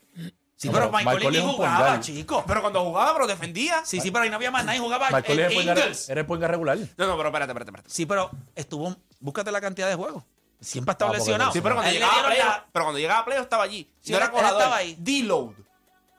Sí, 0.56 0.70
pero 0.70 0.90
pero 0.90 1.04
Michael 1.04 1.32
Lee 1.32 1.40
jugaba, 1.42 2.00
chico. 2.00 2.44
Pero 2.46 2.60
cuando 2.62 2.82
jugaba, 2.84 3.12
pero 3.12 3.26
defendía. 3.26 3.84
Sí, 3.84 4.00
sí, 4.00 4.10
pero 4.10 4.24
ahí 4.24 4.30
no 4.30 4.36
había 4.36 4.50
más 4.50 4.64
nadie, 4.64 4.78
jugaba 4.78 5.10
Michael 5.10 5.38
guard- 5.50 5.52
Ingles. 5.52 6.08
era 6.08 6.20
el 6.20 6.26
point 6.26 6.42
regular. 6.42 6.78
No, 6.78 7.06
no, 7.06 7.16
pero 7.16 7.28
espérate, 7.28 7.50
espérate, 7.52 7.70
espérate. 7.70 7.90
Sí, 7.90 8.06
pero 8.06 8.30
estuvo, 8.54 8.96
búscate 9.20 9.50
la 9.52 9.60
cantidad 9.60 9.88
de 9.88 9.96
juegos. 9.96 10.22
Siempre 10.60 10.92
ha 10.92 10.94
estado 10.94 11.10
Ah, 11.10 11.12
porque 11.18 11.24
lesionado. 11.30 11.52
sí, 11.52 11.60
pero 11.60 11.74
cuando, 11.74 11.90
él 11.90 11.96
llegaba 11.96 12.28
a 12.28 12.34
la- 12.34 12.66
pero 12.72 12.84
cuando 12.86 12.98
llegaba 12.98 13.20
a 13.20 13.24
playoff 13.26 13.42
estaba 13.44 13.64
allí. 13.64 13.90
Sí, 14.00 14.12
no 14.12 14.16
era 14.18 14.30
colador. 14.30 14.58
estaba 14.62 14.76
ahí. 14.76 14.96
D-load. 14.98 15.50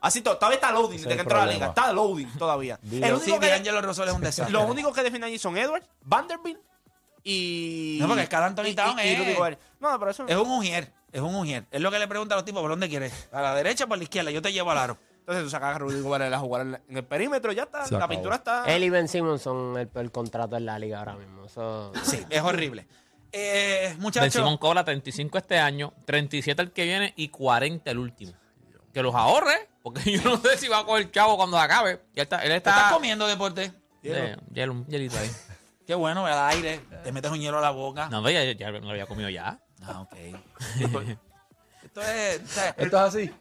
Así 0.01 0.21
to- 0.21 0.37
todavía 0.37 0.55
está 0.57 0.71
loading 0.71 0.97
desde 0.97 1.09
es 1.11 1.15
que 1.15 1.21
entró 1.21 1.41
a 1.41 1.45
la 1.47 1.51
liga. 1.53 1.67
Está 1.67 1.91
loading 1.91 2.27
todavía. 2.37 2.77
D-load. 2.83 3.09
El 3.09 3.17
Sí, 3.21 3.23
único 3.31 3.39
que, 3.39 3.47
D'Angelo 3.47 3.81
Russell 3.81 4.07
es 4.09 4.13
un 4.13 4.21
desastre. 4.21 4.51
los 4.53 4.69
únicos 4.69 4.93
que 4.93 5.01
defienden 5.01 5.29
allí 5.29 5.39
son 5.39 5.57
Edwards, 5.57 5.87
Vanderbilt 6.01 6.59
y. 7.25 7.97
No, 7.99 8.07
porque 8.07 8.23
es 8.23 8.33
Anthony 8.33 8.67
y- 8.67 9.09
y. 9.09 9.35
No, 9.79 9.99
pero 9.99 10.11
eso. 10.11 10.25
Es 10.27 10.37
un 10.37 10.49
ujier, 10.49 10.93
es 11.11 11.21
un 11.21 11.35
ujier. 11.35 11.65
Es 11.71 11.81
lo 11.81 11.91
que 11.91 11.99
le 11.99 12.07
pregunta 12.07 12.35
a 12.35 12.37
los 12.37 12.45
tipos, 12.45 12.61
¿por 12.61 12.69
dónde 12.69 12.87
quieres? 12.87 13.27
¿A 13.31 13.41
la 13.41 13.55
derecha 13.55 13.85
o 13.85 13.87
por 13.87 13.97
la 13.97 14.03
izquierda? 14.03 14.31
Yo 14.31 14.41
te 14.41 14.53
llevo 14.53 14.71
al 14.71 14.77
aro. 14.77 14.97
Entonces 15.19 15.43
tú 15.43 15.49
sacas 15.49 15.75
a 15.75 15.79
Rudy 15.79 16.01
Gobert 16.01 16.31
a 16.31 16.37
jugar 16.37 16.81
en, 16.87 16.97
el 16.97 17.03
perímetro, 17.03 17.51
ya 17.51 17.63
está. 17.63 17.83
La 17.89 18.07
pintura 18.07 18.35
está. 18.35 18.63
Él 18.65 18.83
y 18.83 18.91
Ben 18.91 19.07
Simmons 19.07 19.41
son 19.41 19.75
el 19.75 19.87
peor 19.87 20.11
contrato 20.11 20.55
en 20.55 20.67
la 20.67 20.77
liga 20.77 20.99
ahora 20.99 21.15
mismo. 21.15 21.45
Eso... 21.45 21.91
Sí, 22.03 22.23
es 22.29 22.41
horrible. 22.43 22.85
Eh, 23.31 23.87
Ben 23.89 23.99
muchachos, 23.99 24.33
Simón 24.33 24.59
cobra 24.59 24.85
35 24.85 25.39
este 25.39 25.57
año, 25.57 25.93
37 26.05 26.61
el 26.61 26.71
que 26.71 26.83
viene 26.83 27.13
y 27.17 27.29
40 27.29 27.89
el 27.89 27.97
último. 27.97 28.33
Que 28.93 29.01
los 29.01 29.15
ahorre, 29.15 29.67
Porque 29.81 30.11
yo 30.17 30.21
no 30.23 30.37
sé 30.37 30.57
si 30.59 30.67
va 30.67 30.79
a 30.79 30.85
coger 30.85 31.09
chavo 31.09 31.37
cuando 31.37 31.57
acabe. 31.57 32.01
Y 32.13 32.19
él 32.19 32.23
está, 32.23 32.43
él 32.43 32.51
¿Qué 32.51 32.57
está 32.57 32.69
estás 32.69 32.93
comiendo, 32.93 33.25
deporte? 33.25 33.71
Eh, 34.03 34.37
hielo, 34.53 34.73
un 34.73 34.85
hielito 34.85 35.17
ahí. 35.17 35.31
Qué 35.85 35.93
bueno, 35.95 36.25
al 36.25 36.49
aire. 36.51 36.79
Te 37.03 37.11
metes 37.11 37.31
un 37.31 37.39
hielo 37.39 37.57
a 37.59 37.61
la 37.61 37.69
boca. 37.71 38.07
No, 38.09 38.27
ya, 38.29 38.43
ya 38.43 38.71
lo 38.71 38.89
había 38.89 39.05
comido 39.05 39.29
ya. 39.29 39.59
Ah, 39.83 40.01
ok. 40.01 40.13
esto 41.83 42.01
es. 42.01 42.41
o 42.41 42.47
sea, 42.47 42.69
Esto 42.77 42.83
es 42.85 42.93
así. 43.15 43.31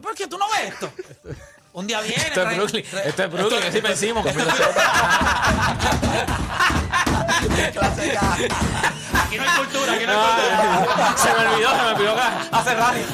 ¿Por 0.00 0.14
qué 0.14 0.26
tú 0.28 0.38
no 0.38 0.46
ves 0.50 0.72
esto? 0.72 0.90
Un 1.72 1.86
día 1.86 2.00
viene. 2.00 2.16
Esto 2.16 2.42
es 2.42 2.48
trae- 2.48 2.56
Brooklyn. 2.56 2.84
trae- 2.84 3.06
Esto 3.06 3.24
es 3.24 3.30
Brooklyn, 3.32 3.60
que 3.60 3.70
siempre 3.72 3.90
decimos. 3.92 4.26
Aquí 9.14 9.36
no 9.36 9.42
hay 9.42 9.58
cultura, 9.58 9.92
aquí 9.92 10.06
no 10.06 10.12
hay 10.12 10.84
cultura. 10.84 11.16
se 11.16 11.32
me 11.32 11.46
olvidó, 11.46 11.70
se 11.70 11.76
me 11.82 11.90
olvidó 11.92 12.14
que 12.14 12.22
hace 12.56 12.74
radio. 12.74 13.04